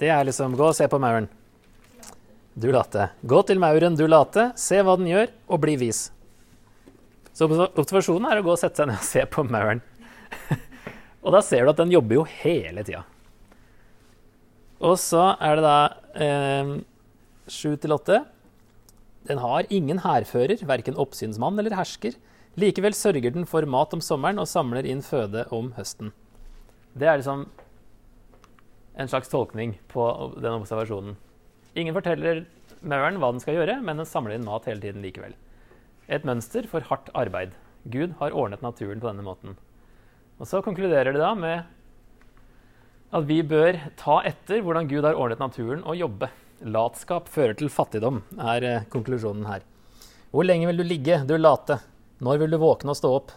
Det 0.00 0.08
er 0.10 0.24
liksom 0.26 0.56
Gå 0.58 0.70
og 0.70 0.76
se 0.76 0.88
på 0.90 1.00
mauren. 1.02 1.28
Du 2.54 2.70
late. 2.72 3.10
Gå 3.26 3.42
til 3.48 3.60
mauren, 3.60 3.96
du 3.98 4.06
late. 4.08 4.52
Se 4.60 4.78
hva 4.80 4.94
den 4.98 5.10
gjør, 5.10 5.32
og 5.50 5.60
bli 5.64 5.74
vis. 5.80 6.06
Så 7.34 7.48
observasjonen 7.50 8.30
er 8.30 8.40
å 8.40 8.46
gå 8.46 8.52
og 8.54 8.60
sette 8.60 8.78
seg 8.78 8.88
ned 8.88 9.00
og 9.00 9.08
se 9.08 9.24
på 9.26 9.42
mauren. 9.48 9.82
Og 11.24 11.32
da 11.32 11.40
ser 11.40 11.64
du 11.64 11.70
at 11.72 11.78
den 11.80 11.92
jobber 11.94 12.18
jo 12.18 12.22
hele 12.42 12.82
tida. 12.84 13.00
Og 14.84 14.98
så 15.00 15.30
er 15.40 15.56
det 15.56 15.64
da 15.64 15.78
eh, 16.20 16.72
sju 17.48 17.78
til 17.80 17.94
åtte. 17.96 18.20
Den 19.24 19.40
har 19.40 19.64
ingen 19.72 20.02
hærfører, 20.04 20.60
verken 20.68 20.98
oppsynsmann 21.00 21.56
eller 21.58 21.76
hersker. 21.78 22.18
Likevel 22.54 22.94
sørger 22.94 23.34
den 23.34 23.48
for 23.50 23.66
mat 23.66 23.94
om 23.96 24.02
sommeren 24.04 24.38
og 24.38 24.46
samler 24.46 24.86
inn 24.86 25.02
føde 25.02 25.42
om 25.54 25.72
høsten. 25.74 26.12
Det 26.94 27.08
er 27.10 27.18
liksom 27.18 27.48
en 28.94 29.10
slags 29.10 29.30
tolkning 29.32 29.74
på 29.90 30.04
den 30.38 30.60
observasjonen. 30.60 31.16
Ingen 31.74 31.96
forteller 31.96 32.44
mauren 32.86 33.18
hva 33.18 33.32
den 33.34 33.42
skal 33.42 33.58
gjøre, 33.58 33.80
men 33.82 33.98
den 33.98 34.06
samler 34.06 34.36
inn 34.36 34.46
mat 34.46 34.68
hele 34.70 34.82
tiden 34.84 35.02
likevel. 35.02 35.34
Et 36.06 36.26
mønster 36.26 36.68
for 36.70 36.86
hardt 36.86 37.10
arbeid. 37.18 37.56
Gud 37.90 38.14
har 38.20 38.36
ordnet 38.36 38.62
naturen 38.62 39.02
på 39.02 39.10
denne 39.10 39.24
måten. 39.26 39.56
Og 40.38 40.46
så 40.46 40.62
konkluderer 40.62 41.10
de 41.10 41.22
da 41.22 41.32
med 41.34 41.64
at 43.14 43.26
vi 43.26 43.40
bør 43.46 43.80
ta 43.98 44.20
etter 44.26 44.62
hvordan 44.62 44.88
Gud 44.90 45.06
har 45.06 45.18
ordnet 45.18 45.42
naturen, 45.42 45.82
og 45.86 45.98
jobbe. 45.98 46.30
Latskap 46.64 47.26
fører 47.30 47.54
til 47.58 47.70
fattigdom, 47.70 48.22
er 48.38 48.66
eh, 48.66 48.86
konklusjonen 48.90 49.46
her. 49.46 49.66
Hvor 50.30 50.46
lenge 50.46 50.70
vil 50.70 50.80
du 50.80 50.86
ligge, 50.86 51.18
du 51.26 51.34
late? 51.38 51.78
Når 52.24 52.40
vil 52.40 52.54
du 52.54 52.58
våkne 52.62 52.94
og 52.94 52.98
stå 52.98 53.12
opp? 53.18 53.34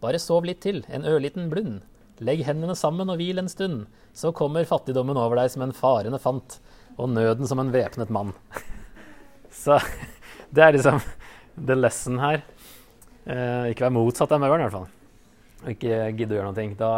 Bare 0.00 0.20
sov 0.22 0.48
litt 0.48 0.62
til, 0.64 0.82
en 0.88 1.04
ørliten 1.08 1.50
blund. 1.52 1.82
Legg 2.24 2.42
hendene 2.46 2.76
sammen 2.78 3.12
og 3.12 3.20
hvil 3.20 3.42
en 3.42 3.52
stund. 3.52 3.84
Så 4.16 4.32
kommer 4.36 4.68
fattigdommen 4.68 5.18
over 5.20 5.36
deg 5.40 5.52
som 5.52 5.66
en 5.66 5.76
farende 5.76 6.20
fant, 6.22 6.58
og 6.96 7.12
nøden 7.12 7.48
som 7.48 7.60
en 7.60 7.72
væpnet 7.74 8.12
mann. 8.14 8.32
Så 9.64 9.78
det 10.48 10.64
er 10.64 10.76
liksom 10.78 11.02
the 11.56 11.76
lesson 11.76 12.20
her. 12.22 12.44
Eh, 13.26 13.72
ikke 13.72 13.88
vær 13.88 13.98
motsatt 14.00 14.32
av 14.32 14.40
mauren, 14.40 14.64
i 14.64 14.68
hvert 14.68 14.78
fall 14.80 14.92
og 15.66 15.72
ikke 15.74 16.10
gidde 16.14 16.34
å 16.34 16.38
gjøre 16.38 16.50
noe, 16.52 16.66
da 16.78 16.90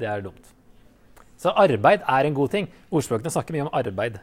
det 0.00 0.08
er 0.08 0.24
dumt. 0.24 0.52
Så 1.40 1.52
arbeid 1.56 2.02
er 2.04 2.26
en 2.28 2.36
god 2.36 2.52
ting. 2.52 2.66
Ordspråkene 2.92 3.32
snakker 3.32 3.56
mye 3.56 3.64
om 3.64 3.72
arbeid. 3.76 4.18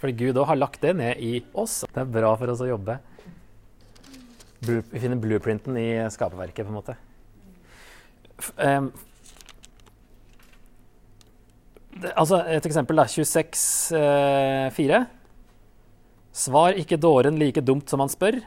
Fordi 0.00 0.14
Gud 0.18 0.38
òg 0.40 0.48
har 0.48 0.58
lagt 0.58 0.80
det 0.82 0.94
ned 0.96 1.20
i 1.20 1.42
oss. 1.52 1.82
Det 1.84 2.00
er 2.00 2.14
bra 2.14 2.32
for 2.40 2.52
oss 2.52 2.62
å 2.64 2.70
jobbe. 2.70 2.96
Vi 4.62 5.00
finner 5.00 5.18
blueprinten 5.18 5.76
i 5.76 5.88
skaperverket, 6.10 6.66
på 6.66 6.70
en 6.70 6.76
måte. 6.76 6.94
Um, 8.56 8.92
det, 11.98 12.12
altså, 12.14 12.38
et 12.46 12.66
eksempel, 12.66 13.00
da. 13.00 13.08
26,4. 13.10 15.00
Uh, 15.00 15.10
Svar 16.32 16.78
ikke 16.78 16.96
dåren 16.96 17.36
like 17.36 17.60
dumt 17.60 17.90
som 17.90 18.00
han 18.00 18.08
spør, 18.08 18.38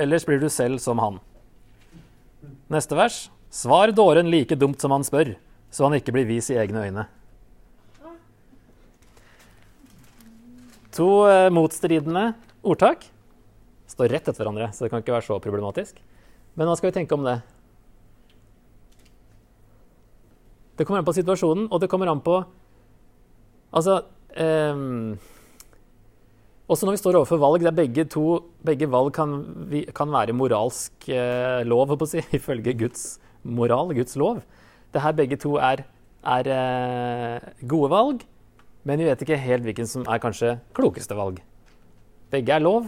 ellers 0.00 0.24
blir 0.24 0.38
du 0.40 0.46
selv 0.48 0.78
som 0.80 1.02
han. 1.02 1.18
Neste 2.72 2.96
vers. 2.96 3.18
Svar 3.52 3.90
dåren 3.92 4.30
like 4.30 4.56
dumt 4.56 4.80
som 4.80 4.94
han 4.94 5.04
spør, 5.04 5.34
så 5.70 5.88
han 5.88 5.98
ikke 5.98 6.14
blir 6.14 6.30
vis 6.30 6.48
i 6.54 6.60
egne 6.62 6.86
øyne. 6.86 7.08
To 10.96 11.10
uh, 11.26 11.50
motstridende 11.52 12.30
ordtak 12.62 13.10
står 13.96 14.12
rett 14.12 14.26
etter 14.28 14.42
hverandre, 14.42 14.68
så 14.76 14.84
det 14.84 14.92
kan 14.92 15.00
ikke 15.00 15.14
være 15.16 15.26
så 15.26 15.38
problematisk. 15.40 16.00
Men 16.56 16.68
hva 16.68 16.76
skal 16.76 16.90
vi 16.90 16.98
tenke 16.98 17.16
om 17.16 17.24
det? 17.24 17.38
Det 20.76 20.84
kommer 20.84 21.00
an 21.00 21.08
på 21.08 21.16
situasjonen, 21.16 21.70
og 21.72 21.80
det 21.80 21.88
kommer 21.92 22.12
an 22.12 22.20
på 22.24 22.42
Altså 23.76 23.96
um, 24.38 25.16
Også 26.70 26.86
når 26.86 26.94
vi 26.94 27.00
står 27.00 27.18
overfor 27.18 27.40
valg 27.40 27.64
der 27.64 27.74
begge, 27.74 28.04
to, 28.08 28.44
begge 28.64 28.88
valg 28.88 29.10
kan, 29.16 29.34
kan, 29.94 30.12
være 30.12 30.36
moralsk 30.36 31.08
eh, 31.12 31.64
lov, 31.66 31.92
si, 32.08 32.22
ifølge 32.38 32.74
Guds 32.78 33.18
moral, 33.42 33.92
Guds 33.94 34.16
lov. 34.16 34.40
Det 34.94 35.02
her 35.02 35.12
begge 35.12 35.36
to 35.38 35.56
er, 35.60 35.84
er 36.24 36.50
eh, 36.56 37.52
gode 37.68 37.90
valg, 37.90 38.24
Men 38.86 38.98
vi 38.98 39.06
vet 39.08 39.22
ikke 39.22 39.36
helt 39.42 39.64
hvilken 39.66 39.86
som 39.90 40.04
er 40.06 40.20
kanskje 40.22 40.56
klokeste 40.74 41.14
valg. 41.18 41.40
Begge 42.30 42.52
er 42.54 42.62
lov. 42.62 42.86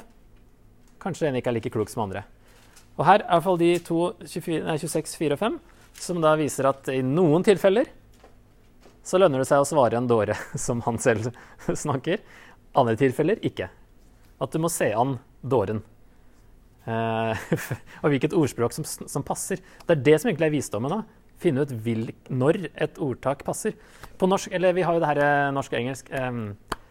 Kanskje 1.02 1.28
en 1.28 1.38
ikke 1.38 1.52
er 1.52 1.58
like 1.58 1.72
klok 1.74 1.92
som 1.92 2.06
andre. 2.06 2.24
Og 2.98 3.06
her 3.06 3.22
er 3.22 3.28
i 3.28 3.34
hvert 3.36 3.46
fall 3.46 3.60
de 3.60 3.70
to 3.86 4.00
24, 4.24 4.62
nei, 4.66 4.78
26, 4.82 5.14
4 5.20 5.36
og 5.36 5.42
5, 5.42 5.58
som 5.98 6.22
da 6.22 6.34
viser 6.38 6.66
at 6.70 6.90
i 6.90 7.00
noen 7.06 7.46
tilfeller 7.46 7.90
så 9.08 9.20
lønner 9.20 9.40
det 9.40 9.48
seg 9.48 9.62
å 9.62 9.68
svare 9.68 9.96
en 9.98 10.08
dåre, 10.10 10.36
som 10.66 10.82
han 10.86 10.98
selv 11.02 11.30
snakker. 11.84 12.20
Andre 12.78 12.98
tilfeller 13.00 13.40
ikke. 13.46 13.70
At 14.38 14.52
du 14.54 14.60
må 14.62 14.70
se 14.72 14.90
an 14.94 15.16
dåren. 15.42 15.80
Eh, 16.88 17.46
og 18.02 18.12
hvilket 18.12 18.36
ordspråk 18.36 18.76
som, 18.76 18.84
som, 18.84 19.24
passer. 19.26 19.62
Det 19.86 19.96
er 19.96 20.04
det 20.10 20.18
som 20.20 20.30
egentlig 20.30 20.50
er 20.50 20.56
visdommen. 20.58 20.92
da. 20.92 21.30
Finne 21.38 21.64
ut 21.64 21.72
vil, 21.84 22.10
når 22.28 22.66
et 22.74 22.98
ordtak 23.02 23.44
passer. 23.46 23.78
På 24.18 24.28
norsk, 24.30 24.50
eller 24.54 24.74
Vi 24.76 24.84
har 24.86 24.96
jo 24.96 25.02
det 25.02 25.12
her 25.12 25.22
eh, 25.24 25.52
norsk 25.54 25.72
og 25.72 25.80
engelsk. 25.80 26.10
Eh, 26.10 26.82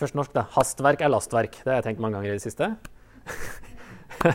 først 0.00 0.18
norsk, 0.18 0.34
da. 0.36 0.48
Hastverk 0.56 1.04
er 1.04 1.12
lastverk. 1.12 1.60
Det 1.62 1.70
har 1.70 1.80
jeg 1.80 1.90
tenkt 1.90 2.02
mange 2.04 2.18
ganger 2.18 2.34
i 2.34 2.40
det 2.40 2.46
siste. 2.48 2.72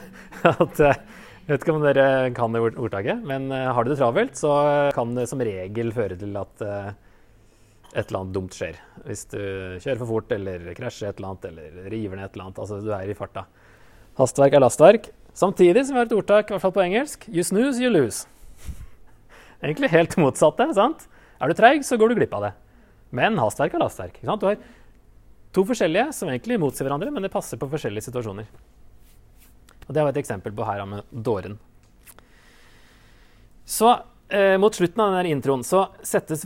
at, 0.48 0.80
eh, 0.84 1.02
jeg 1.48 1.52
vet 1.54 1.64
ikke 1.64 1.76
om 1.76 1.84
dere 1.86 2.08
kan 2.36 2.56
det 2.56 2.62
ordtaket, 2.68 3.22
men 3.28 3.50
uh, 3.54 3.72
har 3.76 3.86
du 3.86 3.94
det 3.94 4.00
travelt, 4.02 4.36
så 4.40 4.54
kan 4.96 5.14
det 5.16 5.28
som 5.32 5.44
regel 5.44 5.94
føre 5.96 6.18
til 6.20 6.36
at 6.40 6.64
uh, 6.66 6.90
et 7.94 8.04
eller 8.10 8.20
annet 8.22 8.36
dumt 8.36 8.56
skjer. 8.56 8.80
Hvis 9.08 9.26
du 9.32 9.40
kjører 9.80 10.02
for 10.02 10.10
fort 10.10 10.34
eller 10.36 10.66
krasjer 10.78 11.12
et 11.12 11.22
eller 11.22 11.32
annet 11.32 11.48
eller 11.50 11.90
river 11.94 12.20
ned 12.20 12.28
et 12.28 12.36
eller 12.36 12.50
annet. 12.50 12.60
Altså 12.64 12.82
du 12.84 12.92
er 12.94 13.10
i 13.10 13.16
farta. 13.18 13.46
Hastverk 14.20 14.58
er 14.58 14.64
lastverk. 14.64 15.10
Samtidig 15.38 15.86
som 15.86 15.96
vi 15.96 16.02
har 16.02 16.10
et 16.10 16.18
ordtak, 16.18 16.50
i 16.50 16.56
hvert 16.56 16.64
fall 16.64 16.74
på 16.76 16.84
engelsk, 16.84 17.28
you 17.30 17.46
snooze, 17.46 17.82
you 17.82 17.92
lose. 17.94 18.26
Egentlig 19.64 19.92
helt 19.94 20.18
motsatte. 20.20 20.68
sant? 20.76 21.08
Er 21.40 21.50
du 21.50 21.58
treig, 21.58 21.86
så 21.86 21.98
går 21.98 22.12
du 22.12 22.20
glipp 22.20 22.34
av 22.34 22.48
det. 22.48 22.54
Men 23.16 23.38
hastverk 23.40 23.78
er 23.78 23.86
lastverk. 23.86 24.18
Du 24.22 24.48
har 24.50 24.58
to 25.56 25.64
forskjellige 25.66 26.12
som 26.14 26.30
egentlig 26.30 26.58
motsier 26.60 26.90
hverandre, 26.90 27.12
men 27.14 27.24
det 27.24 27.32
passer 27.34 27.60
på 27.62 27.70
forskjellige 27.72 28.10
situasjoner. 28.10 28.50
Og 29.88 29.96
Det 29.96 30.04
var 30.04 30.12
et 30.12 30.20
eksempel 30.22 30.54
på 30.56 30.68
her 30.68 30.84
med 30.86 31.08
dåren. 31.12 31.58
Så 33.68 33.90
eh, 34.30 34.58
mot 34.60 34.76
slutten 34.76 35.02
av 35.04 35.16
denne 35.16 35.32
introen 35.32 35.64
så 35.68 35.90
settes 36.04 36.46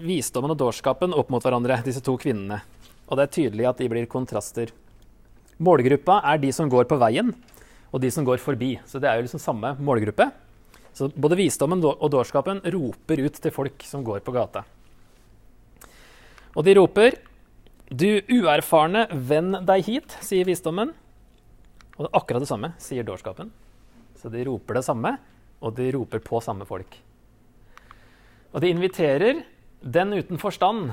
visdommen 0.00 0.54
og 0.54 0.60
dårskapen 0.60 1.16
opp 1.16 1.32
mot 1.32 1.44
hverandre, 1.44 1.80
disse 1.84 2.04
to 2.04 2.16
kvinnene. 2.20 2.62
Og 3.08 3.18
det 3.18 3.26
er 3.26 3.34
tydelig 3.36 3.68
at 3.68 3.80
de 3.80 3.88
blir 3.92 4.08
kontraster. 4.08 4.72
Målgruppa 5.62 6.22
er 6.32 6.40
de 6.40 6.52
som 6.54 6.70
går 6.72 6.88
på 6.88 6.96
veien, 7.00 7.34
og 7.92 8.00
de 8.00 8.10
som 8.12 8.24
går 8.24 8.40
forbi. 8.40 8.78
Så 8.88 9.00
det 9.00 9.10
er 9.10 9.20
jo 9.20 9.26
liksom 9.26 9.42
samme 9.42 9.74
målgruppe. 9.80 10.30
Så 10.96 11.08
både 11.12 11.38
visdommen 11.40 11.80
og 11.84 12.08
dårskapen 12.12 12.60
roper 12.72 13.20
ut 13.24 13.36
til 13.40 13.52
folk 13.52 13.84
som 13.88 14.04
går 14.04 14.24
på 14.24 14.32
gata. 14.34 14.64
Og 16.56 16.64
de 16.66 16.74
roper 16.76 17.20
Du 17.92 18.22
uerfarne, 18.32 19.04
vend 19.12 19.58
deg 19.68 19.84
hit, 19.84 20.14
sier 20.24 20.46
visdommen. 20.48 20.94
Og 21.96 22.04
det 22.04 22.08
er 22.08 22.18
akkurat 22.18 22.44
det 22.44 22.50
samme, 22.50 22.72
sier 22.80 23.06
dårskapen. 23.06 23.50
Så 24.16 24.30
de 24.32 24.44
roper 24.48 24.78
det 24.78 24.84
samme, 24.86 25.16
og 25.62 25.74
de 25.76 25.90
roper 25.94 26.22
på 26.24 26.40
samme 26.44 26.66
folk. 26.68 26.96
Og 28.52 28.60
de 28.60 28.70
inviterer 28.72 29.42
den 29.82 30.14
uten 30.14 30.38
forstand 30.38 30.92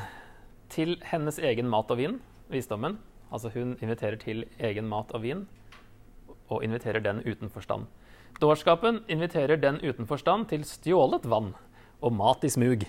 til 0.71 0.97
hennes 1.09 1.39
egen 1.39 1.69
mat 1.69 1.89
og 1.91 1.99
vin, 1.99 2.19
visdommen. 2.49 2.97
Altså 3.29 3.51
hun 3.53 3.75
inviterer 3.81 4.17
til 4.21 4.45
egen 4.59 4.88
mat 4.89 5.12
og 5.13 5.23
vin, 5.23 5.45
og 6.49 6.63
inviterer 6.65 7.03
den 7.03 7.21
uten 7.25 7.51
forstand. 7.53 7.85
Dårskapen 8.41 9.03
inviterer 9.12 9.59
den 9.59 9.81
uten 9.83 10.07
forstand 10.07 10.47
til 10.49 10.63
stjålet 10.65 11.25
vann 11.29 11.51
og 11.99 12.15
mat 12.15 12.45
i 12.47 12.51
smug. 12.51 12.85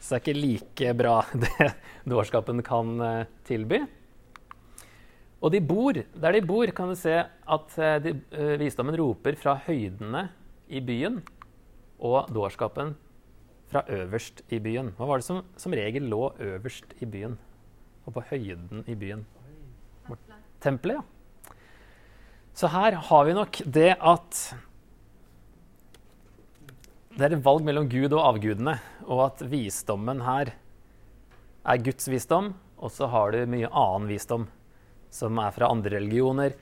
Så 0.00 0.14
det 0.14 0.16
er 0.16 0.22
ikke 0.22 0.40
like 0.40 0.94
bra 0.96 1.18
det 1.42 1.68
dårskapen 2.08 2.62
kan 2.64 3.00
eh, 3.00 3.26
tilby. 3.44 3.84
Og 5.44 5.52
de 5.52 5.60
bor, 5.60 5.92
der 5.92 6.32
de 6.32 6.40
bor, 6.46 6.70
kan 6.72 6.88
du 6.88 6.96
se 6.96 7.18
at 7.20 7.74
eh, 7.76 7.96
de, 8.00 8.12
uh, 8.32 8.54
visdommen 8.60 8.96
roper 8.96 9.36
fra 9.36 9.58
høydene 9.66 10.30
i 10.72 10.80
byen, 10.80 11.18
og 12.00 12.30
dårskapen 12.32 12.94
fra 13.68 13.82
øverst 13.92 14.40
i 14.52 14.60
byen. 14.64 14.94
Hva 14.96 15.08
var 15.08 15.20
det 15.20 15.26
som 15.26 15.42
som 15.60 15.76
regel 15.76 16.08
lå 16.08 16.30
øverst 16.40 16.96
i 17.04 17.08
byen? 17.08 17.36
Og 18.04 18.16
på 18.16 18.24
høyden 18.30 18.84
i 18.88 18.96
byen? 18.96 19.26
Tempelet, 20.64 20.96
ja. 20.96 21.04
Så 22.54 22.70
her 22.70 22.96
har 23.08 23.24
vi 23.26 23.36
nok 23.36 23.60
det 23.66 23.92
at 23.98 24.42
det 27.14 27.24
er 27.26 27.36
et 27.36 27.44
valg 27.44 27.64
mellom 27.66 27.88
Gud 27.90 28.12
og 28.14 28.24
avgudene, 28.32 28.78
og 29.04 29.26
at 29.28 29.44
visdommen 29.50 30.22
her 30.24 30.54
er 31.64 31.82
Guds 31.84 32.08
visdom, 32.10 32.54
og 32.78 32.92
så 32.92 33.08
har 33.12 33.34
du 33.34 33.44
mye 33.50 33.68
annen 33.70 34.08
visdom 34.10 34.48
som 35.14 35.38
er 35.38 35.54
fra 35.54 35.70
andre 35.70 35.98
religioner. 35.98 36.54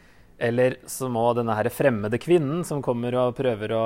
Eller 0.42 0.76
som 0.90 1.14
må 1.16 1.24
denne 1.36 1.54
her 1.56 1.70
fremmede 1.72 2.20
kvinnen 2.20 2.64
som 2.66 2.82
kommer 2.84 3.14
og 3.20 3.36
prøver 3.38 3.72
å 3.76 3.84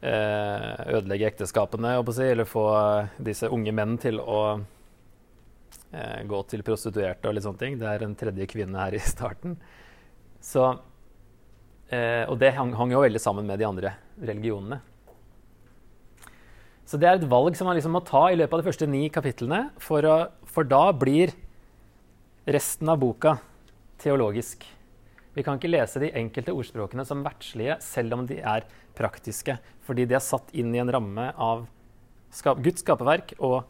eh, 0.00 0.98
ødelegge 0.98 1.30
ekteskapene, 1.32 1.96
eller 1.98 2.48
få 2.48 2.66
disse 3.16 3.50
unge 3.50 3.72
menn 3.74 3.96
til 4.00 4.20
å 4.20 4.42
eh, 5.90 6.20
gå 6.28 6.42
til 6.52 6.62
prostituerte 6.66 7.30
og 7.30 7.38
litt 7.38 7.46
sånne 7.46 7.62
ting. 7.64 7.80
Det 7.80 7.88
er 7.88 8.04
en 8.04 8.18
tredje 8.18 8.50
kvinne 8.50 8.84
her 8.84 8.98
i 8.98 9.02
starten. 9.02 9.56
Så, 10.44 10.68
eh, 11.90 12.28
og 12.28 12.38
det 12.38 12.54
hang, 12.58 12.76
hang, 12.78 12.94
jo 12.94 13.02
veldig 13.02 13.22
sammen 13.22 13.48
med 13.48 13.58
de 13.58 13.66
andre 13.66 13.96
religionene. 14.20 14.82
Så 16.88 16.96
det 16.96 17.08
er 17.08 17.18
et 17.18 17.28
valg 17.28 17.56
som 17.56 17.66
man 17.68 17.76
liksom 17.76 17.92
må 17.96 18.00
ta 18.06 18.28
i 18.30 18.36
løpet 18.38 18.54
av 18.54 18.62
de 18.62 18.70
første 18.70 18.86
ni 18.88 19.08
kapitlene, 19.12 19.66
for, 19.82 20.04
å, 20.08 20.16
for 20.48 20.64
da 20.64 20.88
blir 20.96 21.34
resten 22.48 22.88
av 22.88 23.00
boka 23.02 23.34
teologisk. 24.02 24.66
Vi 25.36 25.44
kan 25.46 25.58
ikke 25.58 25.70
lese 25.70 26.00
de 26.02 26.12
enkelte 26.18 26.54
ordspråkene 26.56 27.04
som 27.06 27.24
verdslige, 27.26 27.78
selv 27.84 28.16
om 28.16 28.26
de 28.26 28.40
er 28.40 28.66
praktiske, 28.98 29.58
fordi 29.86 30.06
de 30.08 30.16
er 30.18 30.24
satt 30.24 30.50
inn 30.56 30.72
i 30.74 30.80
en 30.82 30.90
ramme 30.90 31.28
av 31.34 31.66
skap 32.34 32.60
Guds 32.64 32.82
skaperverk 32.82 33.36
og, 33.38 33.60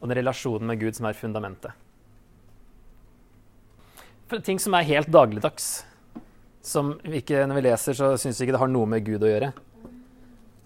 og 0.00 0.08
den 0.08 0.18
relasjonen 0.18 0.72
med 0.72 0.80
Gud 0.82 0.98
som 0.98 1.08
er 1.08 1.18
fundamentet. 1.18 1.72
For 4.26 4.42
ting 4.42 4.58
som 4.58 4.74
er 4.74 4.88
helt 4.88 5.12
dagligdags, 5.14 5.84
som 6.66 6.96
vi 7.04 7.20
ikke, 7.20 7.44
når 7.46 7.60
vi 7.60 7.66
leser, 7.68 7.94
så 7.94 8.16
syns 8.18 8.40
vi 8.40 8.48
ikke 8.48 8.56
det 8.56 8.62
har 8.64 8.70
noe 8.72 8.90
med 8.90 9.04
Gud 9.06 9.22
å 9.22 9.30
gjøre. 9.30 9.52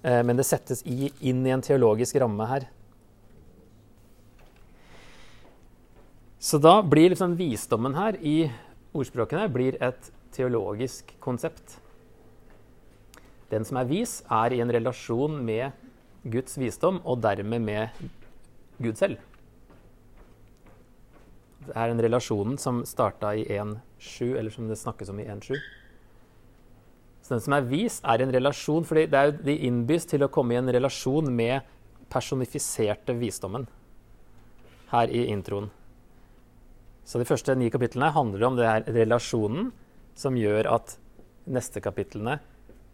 Eh, 0.00 0.22
men 0.24 0.38
det 0.38 0.48
settes 0.48 0.80
i, 0.88 1.10
inn 1.28 1.44
i 1.44 1.52
en 1.52 1.64
teologisk 1.64 2.16
ramme 2.22 2.46
her. 2.48 2.64
Så 6.40 6.56
da 6.56 6.78
blir 6.80 7.12
liksom 7.12 7.36
visdommen 7.36 7.92
her 7.98 8.16
i 8.24 8.48
ordspråkene 8.96 9.46
blir 9.52 9.78
et 9.82 10.10
teologisk 10.34 11.14
konsept. 11.22 11.78
Den 13.50 13.66
som 13.66 13.80
er 13.80 13.88
vis, 13.90 14.20
er 14.30 14.54
i 14.54 14.60
en 14.62 14.70
relasjon 14.70 15.40
med 15.44 15.74
Guds 16.30 16.58
visdom, 16.60 17.00
og 17.04 17.22
dermed 17.22 17.64
med 17.64 17.88
Gud 18.78 18.96
selv. 18.98 19.18
Det 21.66 21.74
er 21.76 21.90
den 21.90 22.02
relasjonen 22.02 22.56
som 22.58 22.84
starta 22.88 23.34
i 23.36 23.44
1.7, 23.44 24.36
eller 24.38 24.50
som 24.50 24.68
det 24.68 24.78
snakkes 24.80 25.10
om 25.12 25.20
i 25.20 25.26
1.7. 25.26 25.58
Så 27.20 27.34
den 27.34 27.42
som 27.44 27.54
er 27.54 27.66
vis, 27.68 28.00
er 28.02 28.22
en 28.22 28.32
relasjon, 28.34 28.86
fordi 28.86 29.06
de 29.44 29.58
innbys 29.68 30.08
til 30.08 30.24
å 30.24 30.30
komme 30.32 30.56
i 30.56 30.60
en 30.60 30.72
relasjon 30.72 31.28
med 31.30 31.66
personifiserte 32.10 33.14
visdommen 33.18 33.68
her 34.90 35.12
i 35.14 35.28
introen. 35.30 35.70
Så 37.04 37.18
de 37.18 37.26
første 37.28 37.54
ni 37.58 37.70
kapitlene 37.72 38.12
handler 38.14 38.46
om 38.46 38.58
det 38.58 38.68
her 38.68 38.86
relasjonen 38.94 39.70
som 40.18 40.36
gjør 40.36 40.68
at 40.70 40.96
neste 41.50 41.82
kapitlene 41.82 42.38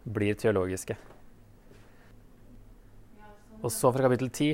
blir 0.07 0.37
teologiske. 0.39 0.95
Og 3.63 3.71
så 3.73 3.91
fra 3.91 4.05
kapittel 4.05 4.29
ti, 4.31 4.51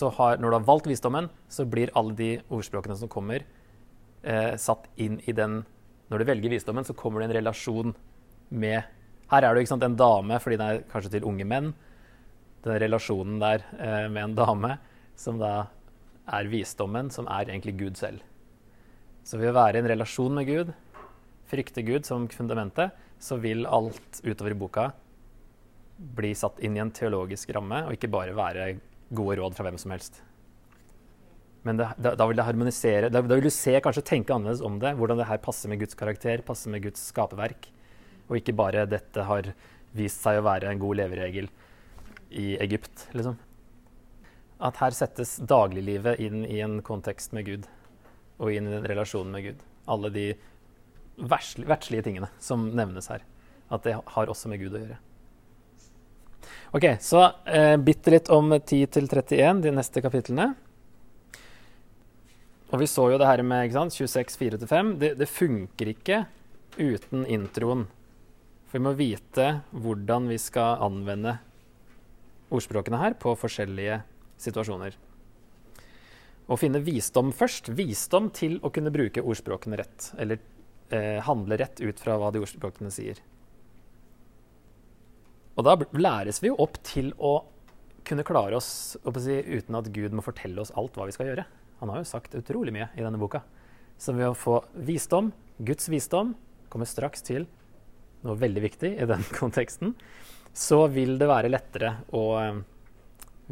når 0.00 0.42
du 0.42 0.56
har 0.56 0.66
valgt 0.66 0.88
visdommen, 0.90 1.28
så 1.48 1.66
blir 1.68 1.92
alle 1.98 2.14
de 2.16 2.30
ordspråkene 2.50 2.96
som 2.96 3.08
kommer, 3.08 3.44
eh, 4.22 4.56
satt 4.56 4.88
inn 4.96 5.20
i 5.26 5.32
den 5.32 5.64
Når 6.10 6.18
du 6.18 6.24
velger 6.24 6.50
visdommen, 6.50 6.84
så 6.84 6.92
kommer 6.92 7.20
det 7.20 7.30
en 7.30 7.36
relasjon 7.40 7.94
med 8.50 8.82
Her 9.30 9.42
er 9.44 9.54
det 9.54 9.66
sant, 9.66 9.82
en 9.82 9.96
dame 9.96 10.38
fordi 10.38 10.58
det 10.58 10.66
er 10.66 10.82
kanskje 10.92 11.10
til 11.12 11.24
unge 11.24 11.44
menn. 11.44 11.74
Den 12.62 12.78
relasjonen 12.78 13.40
der 13.40 13.64
eh, 13.78 14.08
med 14.08 14.22
en 14.22 14.34
dame 14.34 14.78
som 15.16 15.38
da 15.38 15.68
er 16.28 16.44
visdommen, 16.44 17.10
som 17.10 17.26
er 17.26 17.48
egentlig 17.48 17.78
Gud 17.78 17.96
selv. 17.96 18.20
Så 19.22 19.38
ved 19.38 19.52
å 19.52 19.56
være 19.56 19.78
i 19.78 19.82
en 19.82 19.90
relasjon 19.92 20.34
med 20.34 20.48
Gud, 20.48 20.72
frykte 21.50 21.84
Gud 21.86 22.08
som 22.08 22.26
fundamentet, 22.32 22.96
så 23.22 23.38
vil 23.38 23.68
alt 23.70 24.20
utover 24.24 24.54
i 24.54 24.58
boka 24.58 24.88
bli 25.96 26.32
satt 26.34 26.58
inn 26.64 26.76
i 26.76 26.82
en 26.82 26.90
teologisk 26.90 27.52
ramme, 27.54 27.84
og 27.86 27.94
ikke 27.94 28.10
bare 28.10 28.34
være 28.34 28.72
gode 29.14 29.38
råd 29.38 29.54
fra 29.54 29.68
hvem 29.68 29.78
som 29.78 29.94
helst. 29.94 30.22
Men 31.62 31.78
det, 31.78 31.86
da, 32.02 32.14
da, 32.18 32.26
vil 32.26 32.38
det 32.38 32.46
harmonisere. 32.46 33.10
Da, 33.12 33.20
da, 33.22 33.36
vil 33.38 33.46
du 33.46 33.54
se, 33.54 33.76
kanskje 33.84 34.02
tenke 34.08 34.34
annerledes 34.34 34.64
om 34.66 34.80
det. 34.82 34.96
Hvordan 34.98 35.20
det 35.20 35.28
her 35.28 35.38
passer 35.44 35.70
med 35.70 35.78
Guds 35.84 35.94
karakter, 35.98 36.42
passer 36.46 36.72
med 36.74 36.82
Guds 36.82 37.04
skaperverk. 37.12 37.68
Og 38.26 38.40
ikke 38.40 38.56
bare 38.56 38.86
'dette 38.88 39.26
har 39.28 39.52
vist 39.94 40.24
seg 40.24 40.40
å 40.40 40.46
være 40.46 40.72
en 40.72 40.80
god 40.82 40.98
leveregel 40.98 41.50
i 42.30 42.56
Egypt', 42.64 43.06
liksom. 43.14 43.36
At 44.62 44.78
her 44.82 44.94
settes 44.96 45.36
dagliglivet 45.38 46.18
inn 46.22 46.46
i 46.46 46.58
en 46.64 46.80
kontekst 46.82 47.34
med 47.36 47.46
Gud. 47.46 47.70
Og 48.42 48.50
inn 48.50 48.66
i 48.66 48.74
den 48.74 48.88
relasjonen 48.90 49.32
med 49.34 49.46
Gud. 49.46 49.62
Alle 49.90 50.10
de 50.14 50.26
verdslige 51.22 52.02
tingene 52.02 52.28
som 52.42 52.66
nevnes 52.74 53.08
her. 53.12 53.24
At 53.72 53.86
det 53.86 53.96
har 53.96 54.30
også 54.30 54.50
med 54.50 54.60
Gud 54.62 54.74
å 54.76 54.82
gjøre. 54.82 54.98
Ok, 56.72 56.86
så 57.04 57.26
eh, 57.46 57.76
bitte 57.78 58.12
litt 58.14 58.30
om 58.32 58.50
10 58.56 58.86
31, 58.98 59.62
de 59.62 59.72
neste 59.76 60.02
kapitlene. 60.04 60.52
Og 62.72 62.80
vi 62.80 62.88
så 62.88 63.10
jo 63.12 63.18
det 63.20 63.28
her 63.28 63.42
med 63.44 63.66
ikke 63.66 63.76
sant, 63.76 63.94
26, 63.94 64.38
4-5. 64.40 64.94
Det, 65.00 65.10
det 65.20 65.28
funker 65.28 65.92
ikke 65.92 66.22
uten 66.78 67.26
introen. 67.28 67.84
For 68.70 68.80
vi 68.80 68.86
må 68.86 68.94
vite 68.96 69.48
hvordan 69.76 70.30
vi 70.32 70.38
skal 70.40 70.80
anvende 70.88 71.36
ordspråkene 72.52 73.00
her 73.02 73.16
på 73.20 73.34
forskjellige 73.36 74.00
situasjoner. 74.40 74.96
Å 76.52 76.58
finne 76.60 76.82
visdom 76.84 77.30
først. 77.32 77.70
Visdom 77.72 78.28
til 78.34 78.58
å 78.60 78.70
kunne 78.74 78.92
bruke 78.92 79.24
ordspråkene 79.24 79.78
rett. 79.80 80.10
Eller 80.20 80.42
eh, 80.92 81.22
handle 81.24 81.56
rett 81.60 81.80
ut 81.80 82.00
fra 82.02 82.18
hva 82.20 82.28
de 82.34 82.42
ordspråkene 82.42 82.92
sier. 82.92 83.22
Og 85.56 85.64
da 85.64 85.76
læres 85.96 86.40
vi 86.42 86.50
jo 86.50 86.58
opp 86.60 86.78
til 86.84 87.12
å 87.16 87.38
kunne 88.08 88.24
klare 88.26 88.58
oss 88.58 88.96
si, 88.96 89.36
uten 89.36 89.78
at 89.78 89.90
Gud 89.94 90.14
må 90.16 90.24
fortelle 90.24 90.60
oss 90.60 90.72
alt 90.76 90.96
hva 90.98 91.06
vi 91.08 91.14
skal 91.14 91.30
gjøre. 91.30 91.46
Han 91.80 91.92
har 91.92 92.02
jo 92.02 92.08
sagt 92.08 92.36
utrolig 92.38 92.74
mye 92.74 92.90
i 92.96 93.04
denne 93.04 93.20
boka. 93.20 93.42
Så 94.00 94.14
ved 94.16 94.32
å 94.32 94.36
få 94.38 94.58
visdom, 94.74 95.30
Guds 95.62 95.88
visdom, 95.92 96.34
kommer 96.72 96.88
straks 96.88 97.24
til 97.24 97.46
noe 98.26 98.38
veldig 98.38 98.62
viktig 98.64 98.92
i 98.96 99.08
den 99.08 99.24
konteksten, 99.40 99.94
så 100.52 100.84
vil 100.92 101.16
det 101.20 101.30
være 101.30 101.52
lettere 101.52 101.94
å 102.16 102.24
eh, 102.40 102.62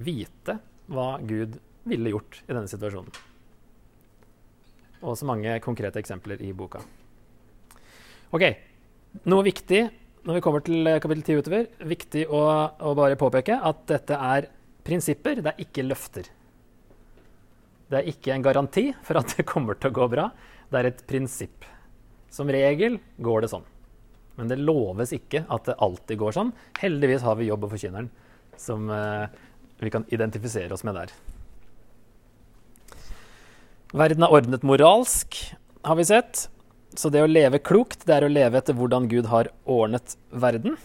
vite 0.01 0.59
hva 0.91 1.15
Gud 1.23 1.59
ville 1.91 2.15
gjort 2.15 2.41
i 2.47 2.55
denne 2.55 2.71
situasjonen. 2.71 3.13
Og 5.01 5.17
så 5.17 5.29
mange 5.29 5.55
konkrete 5.65 6.01
eksempler 6.01 6.43
i 6.45 6.53
boka. 6.57 6.83
Ok, 8.37 8.45
Noe 9.27 9.43
viktig 9.43 9.81
når 10.27 10.37
vi 10.37 10.43
kommer 10.45 10.63
til 10.63 10.87
kapittel 11.03 11.25
10 11.25 11.41
utover, 11.41 11.69
viktig 11.89 12.27
å, 12.29 12.41
å 12.77 12.93
bare 12.95 13.17
påpeke 13.19 13.57
at 13.57 13.81
dette 13.89 14.15
er 14.15 14.51
prinsipper, 14.85 15.41
det 15.41 15.55
er 15.55 15.65
ikke 15.65 15.87
løfter. 15.87 16.29
Det 17.91 17.99
er 17.99 18.11
ikke 18.13 18.35
en 18.35 18.45
garanti 18.45 18.85
for 19.07 19.19
at 19.19 19.33
det 19.35 19.49
kommer 19.49 19.79
til 19.81 19.91
å 19.91 19.97
gå 19.97 20.07
bra. 20.13 20.29
Det 20.71 20.79
er 20.79 20.91
et 20.91 21.03
prinsipp. 21.09 21.67
Som 22.31 22.53
regel 22.53 23.01
går 23.19 23.43
det 23.43 23.51
sånn. 23.51 23.65
Men 24.39 24.53
det 24.53 24.61
loves 24.61 25.11
ikke 25.17 25.43
at 25.51 25.67
det 25.67 25.79
alltid 25.83 26.21
går 26.21 26.37
sånn. 26.37 26.53
Heldigvis 26.79 27.25
har 27.27 27.41
vi 27.41 27.49
jobb 27.49 27.67
og 27.67 27.75
forkynneren 27.75 28.13
som 28.61 28.87
eh, 28.93 29.27
vi 29.81 29.91
kan 29.93 30.05
identifisere 30.13 30.77
oss 30.77 30.85
med 30.87 31.01
der. 31.01 31.17
Verden 33.91 34.23
er 34.23 34.31
ordnet 34.31 34.63
moralsk, 34.63 35.37
har 35.83 35.97
vi 35.99 36.05
sett. 36.07 36.47
Så 36.95 37.11
det 37.11 37.23
å 37.25 37.31
leve 37.31 37.59
klokt, 37.63 38.05
det 38.07 38.17
er 38.17 38.27
å 38.27 38.31
leve 38.31 38.59
etter 38.59 38.77
hvordan 38.79 39.09
Gud 39.11 39.27
har 39.31 39.51
ordnet 39.67 40.15
verden. 40.31 40.77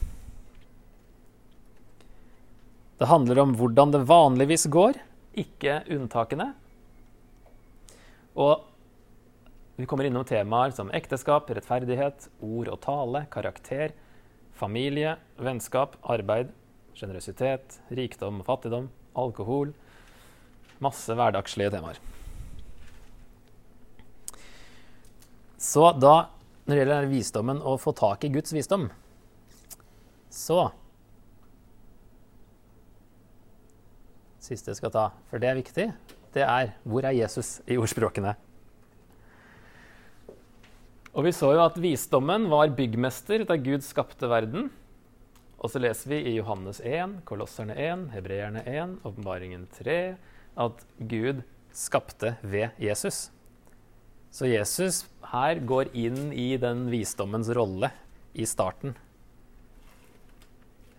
Det 2.98 3.10
handler 3.12 3.42
om 3.44 3.54
hvordan 3.60 3.94
det 3.94 4.06
vanligvis 4.10 4.66
går, 4.74 4.98
ikke 5.38 5.84
unntakene. 5.94 6.54
Og 8.34 8.66
vi 9.78 9.86
kommer 9.86 10.08
innom 10.08 10.26
temaer 10.26 10.74
som 10.74 10.90
ekteskap, 10.96 11.52
rettferdighet, 11.52 12.30
ord 12.42 12.74
og 12.74 12.82
tale, 12.86 13.26
karakter, 13.30 13.94
familie, 14.56 15.18
vennskap, 15.38 16.00
arbeid, 16.02 16.54
sjenerøsitet, 16.98 17.82
rikdom 17.94 18.42
og 18.42 18.50
fattigdom, 18.50 18.90
alkohol 19.14 19.76
Masse 20.84 21.16
hverdagslige 21.16 21.72
temaer. 21.72 22.00
Så 25.66 25.88
da, 25.98 26.28
når 26.66 26.72
det 26.76 26.82
gjelder 26.84 27.08
visdommen 27.10 27.60
å 27.66 27.76
få 27.82 27.96
tak 27.98 28.26
i 28.28 28.32
Guds 28.34 28.54
visdom, 28.54 28.90
så 30.30 30.68
Siste 34.46 34.70
jeg 34.70 34.78
skal 34.78 34.92
ta, 34.94 35.04
for 35.32 35.42
det 35.42 35.48
er 35.50 35.58
viktig, 35.58 35.86
det 36.36 36.44
er 36.46 36.76
hvor 36.86 37.06
er 37.08 37.16
Jesus 37.18 37.64
i 37.66 37.80
ordspråkene? 37.82 38.36
Og 41.16 41.26
vi 41.26 41.32
så 41.34 41.50
jo 41.56 41.64
at 41.64 41.80
visdommen 41.82 42.46
var 42.52 42.76
byggmester 42.78 43.48
da 43.50 43.58
Gud 43.58 43.82
skapte 43.82 44.30
verden. 44.30 44.68
Og 45.58 45.72
så 45.74 45.82
leser 45.82 46.12
vi 46.12 46.20
i 46.30 46.36
Johannes 46.36 46.78
1, 46.84 47.24
Kolosserne 47.26 47.74
1, 47.74 48.10
Hebreerne 48.14 48.62
1, 48.70 49.00
Åpenbaringen 49.08 49.66
3 49.80 49.98
at 50.62 50.86
Gud 51.00 51.42
skapte 51.74 52.36
ved 52.44 52.76
Jesus. 52.78 53.32
Så 54.36 54.50
Jesus 54.52 55.06
her 55.32 55.62
går 55.64 55.94
inn 55.96 56.34
i 56.36 56.58
den 56.60 56.90
visdommens 56.92 57.48
rolle 57.56 57.88
i 58.36 58.44
starten. 58.44 58.92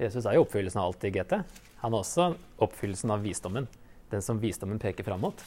Jesus 0.01 0.25
er 0.25 0.38
jo 0.38 0.44
oppfyllelsen 0.46 0.81
av 0.81 0.88
alt 0.88 1.03
i 1.05 1.11
GT. 1.12 1.35
Han 1.83 1.92
er 1.92 2.01
også 2.01 2.31
oppfyllelsen 2.64 3.11
av 3.12 3.27
visdommen. 3.27 3.66
Den 4.09 4.25
som 4.25 4.40
visdommen 4.40 4.81
peker 4.81 5.05
fram 5.05 5.20
mot. 5.27 5.42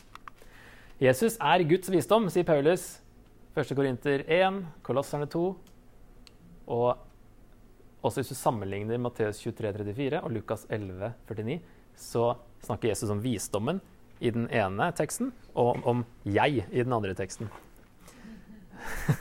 Jesus 1.02 1.40
er 1.42 1.64
Guds 1.66 1.90
visdom, 1.90 2.28
sier 2.30 2.46
Paulus 2.46 2.84
1. 3.58 3.72
Korinter 3.74 4.22
1, 4.38 4.60
Kolosserne 4.86 5.26
2. 5.34 5.42
Og 6.70 8.04
også 8.06 8.22
hvis 8.22 8.36
du 8.36 8.38
sammenligner 8.38 9.02
Matteus 9.02 9.42
23, 9.42 9.72
34 9.80 10.22
og 10.22 10.36
Lukas 10.36 10.68
11, 10.70 11.10
49, 11.32 11.58
så 11.98 12.28
snakker 12.68 12.92
Jesus 12.92 13.10
om 13.10 13.26
visdommen 13.26 13.82
i 14.22 14.30
den 14.36 14.46
ene 14.54 14.92
teksten 14.94 15.34
og 15.58 15.82
om 15.90 16.06
jeg 16.28 16.68
i 16.70 16.86
den 16.86 16.94
andre 16.94 17.18
teksten. 17.18 17.50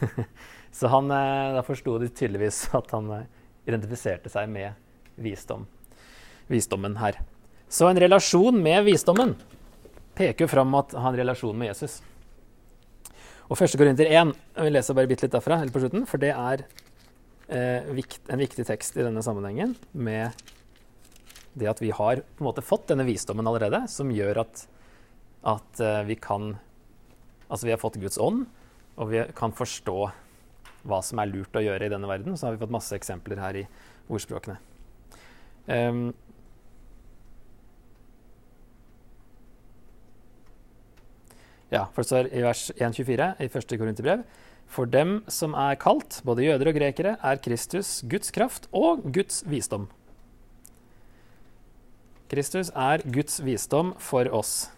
så 0.78 0.90
han, 0.92 1.10
eh, 1.10 1.54
da 1.56 1.64
forsto 1.66 1.98
de 2.02 2.10
tydeligvis 2.10 2.64
at 2.78 2.92
han 2.96 3.10
eh, 3.14 3.26
identifiserte 3.68 4.32
seg 4.32 4.50
med 4.52 4.78
visdom. 5.18 5.66
visdommen 6.48 6.96
her. 6.96 7.18
Så 7.68 7.88
en 7.88 8.00
relasjon 8.00 8.62
med 8.62 8.86
visdommen 8.86 9.34
peker 10.16 10.46
jo 10.46 10.50
fram 10.50 10.74
at 10.78 10.94
han 10.94 11.04
har 11.04 11.12
en 11.12 11.20
relasjon 11.20 11.58
med 11.58 11.68
Jesus. 11.72 12.00
Og 13.48 13.56
1. 13.56 13.76
Korinter 13.80 14.08
1 14.08 14.32
Vi 14.32 14.68
leser 14.68 14.74
lese 14.76 14.96
bare 14.96 15.08
bitte 15.08 15.26
litt 15.26 15.34
derfra, 15.34 15.58
helt 15.60 15.72
på 15.72 15.82
slutten, 15.82 16.06
for 16.08 16.20
det 16.20 16.32
er 16.34 16.64
eh, 17.48 17.90
vikt, 17.96 18.22
en 18.28 18.40
viktig 18.40 18.66
tekst 18.68 18.96
i 18.96 19.04
denne 19.04 19.22
sammenhengen 19.24 19.76
med 19.92 20.36
det 21.58 21.68
at 21.70 21.80
vi 21.82 21.90
har 21.94 22.22
på 22.22 22.42
en 22.42 22.48
måte 22.48 22.64
fått 22.64 22.88
denne 22.90 23.06
visdommen 23.08 23.46
allerede, 23.48 23.82
som 23.90 24.12
gjør 24.12 24.44
at, 24.44 24.64
at 25.56 25.82
uh, 25.82 26.02
vi 26.08 26.18
kan 26.20 26.56
Altså 27.48 27.64
vi 27.64 27.72
har 27.72 27.80
fått 27.80 27.94
Guds 27.96 28.18
ånd, 28.20 28.42
og 28.98 29.12
vi 29.12 29.22
kan 29.38 29.54
forstå 29.54 29.98
hva 30.88 31.02
som 31.04 31.20
er 31.22 31.30
lurt 31.30 31.56
å 31.58 31.62
gjøre 31.62 31.86
i 31.86 31.92
denne 31.92 32.08
verden. 32.10 32.36
Så 32.36 32.48
har 32.48 32.56
vi 32.56 32.62
fått 32.62 32.74
masse 32.74 32.96
eksempler 32.96 33.40
her 33.42 33.62
i 33.62 33.66
ordspråkene. 34.08 34.58
Um, 35.68 36.08
Ja, 41.68 41.84
for 41.92 42.00
det 42.00 42.08
står 42.08 42.28
i 42.32 42.40
vers 42.40 42.62
1.24 42.80 43.24
i 43.44 43.48
første 43.52 43.76
Korinterbrev 43.76 44.22
For 44.72 44.88
dem 44.88 45.18
som 45.28 45.52
er 45.52 45.76
kalt, 45.80 46.22
både 46.24 46.46
jøder 46.46 46.70
og 46.70 46.78
grekere, 46.78 47.16
er 47.20 47.40
Kristus 47.44 47.98
Guds 48.08 48.32
kraft 48.32 48.68
og 48.72 49.04
Guds 49.12 49.42
visdom. 49.48 49.88
Kristus 52.28 52.72
er 52.76 53.04
Guds 53.04 53.38
visdom 53.44 53.94
for 54.00 54.28
oss. 54.32 54.70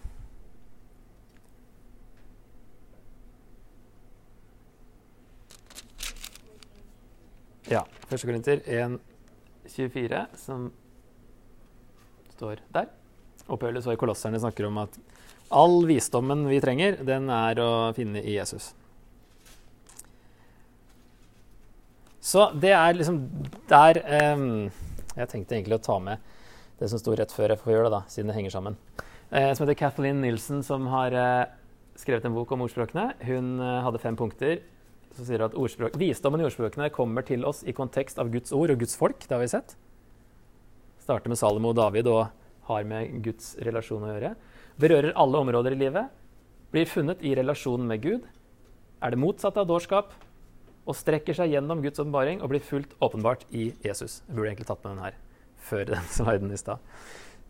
Ja, 7.70 7.84
1. 8.08 8.22
Korinter 8.26 8.60
1.24, 8.66 10.24
som 10.34 10.72
står 12.34 12.58
der. 12.74 12.88
Og 13.46 13.60
Paulus 13.62 13.86
og 13.86 13.94
kolosserne 14.00 14.40
snakker 14.42 14.66
om 14.66 14.80
at 14.82 14.98
All 15.54 15.84
visdommen 15.86 16.42
vi 16.50 16.58
trenger, 16.62 16.98
den 17.06 17.30
er 17.30 17.60
å 17.62 17.68
finne 17.94 18.24
i 18.26 18.34
Jesus. 18.34 18.72
Så 22.18 22.48
det 22.58 22.74
er 22.74 22.98
liksom 22.98 23.22
der 23.70 24.02
um, 24.34 24.66
Jeg 25.14 25.30
tenkte 25.30 25.56
egentlig 25.56 25.78
å 25.78 25.82
ta 25.86 25.96
med 26.02 26.26
det 26.82 26.90
som 26.90 26.98
sto 26.98 27.14
rett 27.14 27.30
før 27.30 27.54
jeg 27.54 27.62
får 27.62 27.74
gjøre 27.76 27.86
det, 27.86 27.94
da, 27.94 28.02
siden 28.10 28.32
det 28.32 28.38
henger 28.40 28.56
sammen. 28.56 28.80
Uh, 29.30 29.54
som 29.54 29.62
heter 29.62 29.78
Kathleen 29.78 30.18
Nilsen, 30.26 30.66
som 30.66 30.90
har 30.90 31.14
uh, 31.14 31.46
skrevet 31.94 32.26
en 32.26 32.34
bok 32.34 32.50
om 32.50 32.66
ordspråkene. 32.66 33.12
Hun 33.30 33.58
uh, 33.62 33.78
hadde 33.86 34.02
fem 34.02 34.18
punkter. 34.18 34.58
Som 35.16 35.26
sier 35.26 35.42
at 35.42 35.56
Visdommen 35.98 36.42
i 36.42 36.46
ordspråkene 36.46 36.90
kommer 36.94 37.26
til 37.26 37.44
oss 37.48 37.64
i 37.66 37.74
kontekst 37.76 38.20
av 38.22 38.30
Guds 38.32 38.52
ord 38.56 38.70
og 38.72 38.82
Guds 38.82 38.96
folk. 38.96 39.18
Det 39.26 39.34
har 39.34 39.42
vi 39.42 39.50
sett. 39.50 39.74
Starter 41.02 41.32
med 41.32 41.40
Salomo 41.40 41.72
og 41.72 41.80
David 41.80 42.08
og 42.10 42.28
har 42.70 42.86
med 42.86 43.18
Guds 43.24 43.56
relasjon 43.64 44.06
å 44.06 44.12
gjøre 44.14 44.34
berører 44.80 45.16
alle 45.18 45.44
områder 45.44 45.74
i 45.74 45.80
livet, 45.84 46.10
blir 46.70 46.88
funnet 46.88 47.22
i 47.26 47.34
relasjonen 47.36 47.88
med 47.90 48.02
Gud, 48.04 48.26
er 49.00 49.12
det 49.12 49.20
motsatte 49.20 49.62
av 49.62 49.68
dårskap 49.68 50.12
og 50.88 50.96
strekker 50.96 51.36
seg 51.36 51.54
gjennom 51.54 51.82
Guds 51.84 52.00
åpenbaring 52.00 52.40
og 52.40 52.52
blir 52.52 52.64
fullt 52.64 52.92
åpenbart 53.02 53.46
i 53.50 53.70
Jesus. 53.84 54.20
Jeg 54.26 54.36
burde 54.36 54.52
egentlig 54.52 54.68
tatt 54.70 54.84
med 54.84 54.94
den 54.94 55.04
her 55.04 55.18
før 55.70 55.84
den 55.92 56.08
sliden 56.16 56.54
i 56.54 56.60
stad. 56.60 56.80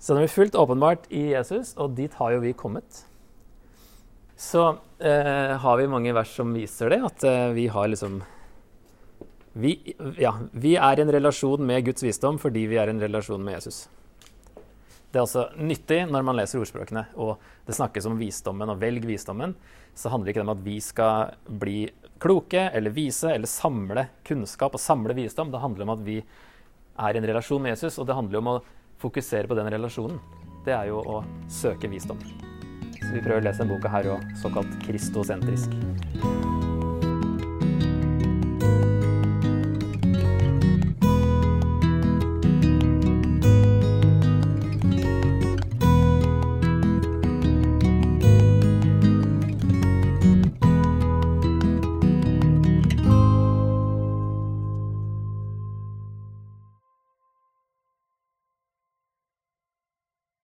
Så 0.01 0.15
den 0.15 0.25
blir 0.25 0.33
fullt 0.33 0.57
åpenbart 0.59 1.07
i 1.13 1.31
Jesus, 1.35 1.75
og 1.77 1.95
dit 1.99 2.15
har 2.19 2.35
jo 2.35 2.43
vi 2.45 2.55
kommet. 2.57 3.05
Så 4.41 4.79
eh, 4.99 5.57
har 5.61 5.77
vi 5.77 5.89
mange 5.89 6.13
vers 6.17 6.31
som 6.33 6.53
viser 6.57 6.89
det, 6.95 6.99
at 7.05 7.25
eh, 7.29 7.49
vi 7.53 7.67
har 7.69 7.91
liksom 7.93 8.23
vi, 9.53 9.75
ja, 10.17 10.33
vi 10.53 10.77
er 10.81 10.97
i 10.97 11.03
en 11.05 11.13
relasjon 11.13 11.61
med 11.67 11.85
Guds 11.85 12.07
visdom 12.07 12.39
fordi 12.41 12.63
vi 12.71 12.79
er 12.81 12.89
i 12.89 12.95
en 12.95 13.03
relasjon 13.03 13.43
med 13.45 13.59
Jesus. 13.59 13.83
Det 15.11 15.19
er 15.19 15.27
altså 15.27 15.45
nyttig 15.61 15.99
når 16.09 16.25
man 16.25 16.39
leser 16.39 16.63
ordspråkene, 16.63 17.03
og 17.21 17.35
det 17.67 17.77
snakkes 17.77 18.09
om 18.09 18.17
visdommen 18.17 18.73
og 18.73 18.81
velg 18.81 19.05
visdommen, 19.05 19.53
så 19.93 20.09
handler 20.09 20.31
det 20.31 20.37
ikke 20.39 20.45
om 20.47 20.53
at 20.55 20.63
vi 20.65 20.77
skal 20.89 21.35
bli 21.61 21.81
kloke 22.23 22.63
eller 22.71 22.95
vise 22.97 23.35
eller 23.35 23.51
samle 23.51 24.07
kunnskap 24.25 24.79
og 24.79 24.81
samle 24.81 25.19
visdom. 25.19 25.51
Det 25.53 25.61
handler 25.61 25.85
om 25.85 25.99
at 25.99 26.07
vi 26.07 26.21
er 26.21 27.13
i 27.13 27.21
en 27.21 27.29
relasjon 27.29 27.61
med 27.61 27.75
Jesus, 27.75 27.99
og 28.01 28.09
det 28.09 28.17
handler 28.17 28.41
om 28.41 28.55
å 28.55 28.61
fokusere 29.05 29.51
på 29.51 29.59
den 29.59 29.69
relasjonen. 29.77 30.17
Det 30.65 30.73
er 30.79 30.89
jo 30.95 31.05
å 31.05 31.21
søke 31.61 31.93
visdom. 31.93 32.25
Vi 33.11 33.23
prøver 33.25 33.43
å 33.43 33.47
lese 33.49 33.63
denne 33.63 33.75
boka 33.75 33.91
her 33.91 34.13
òg, 34.15 34.31
såkalt 34.39 34.79
kristosentrisk. 34.85 35.75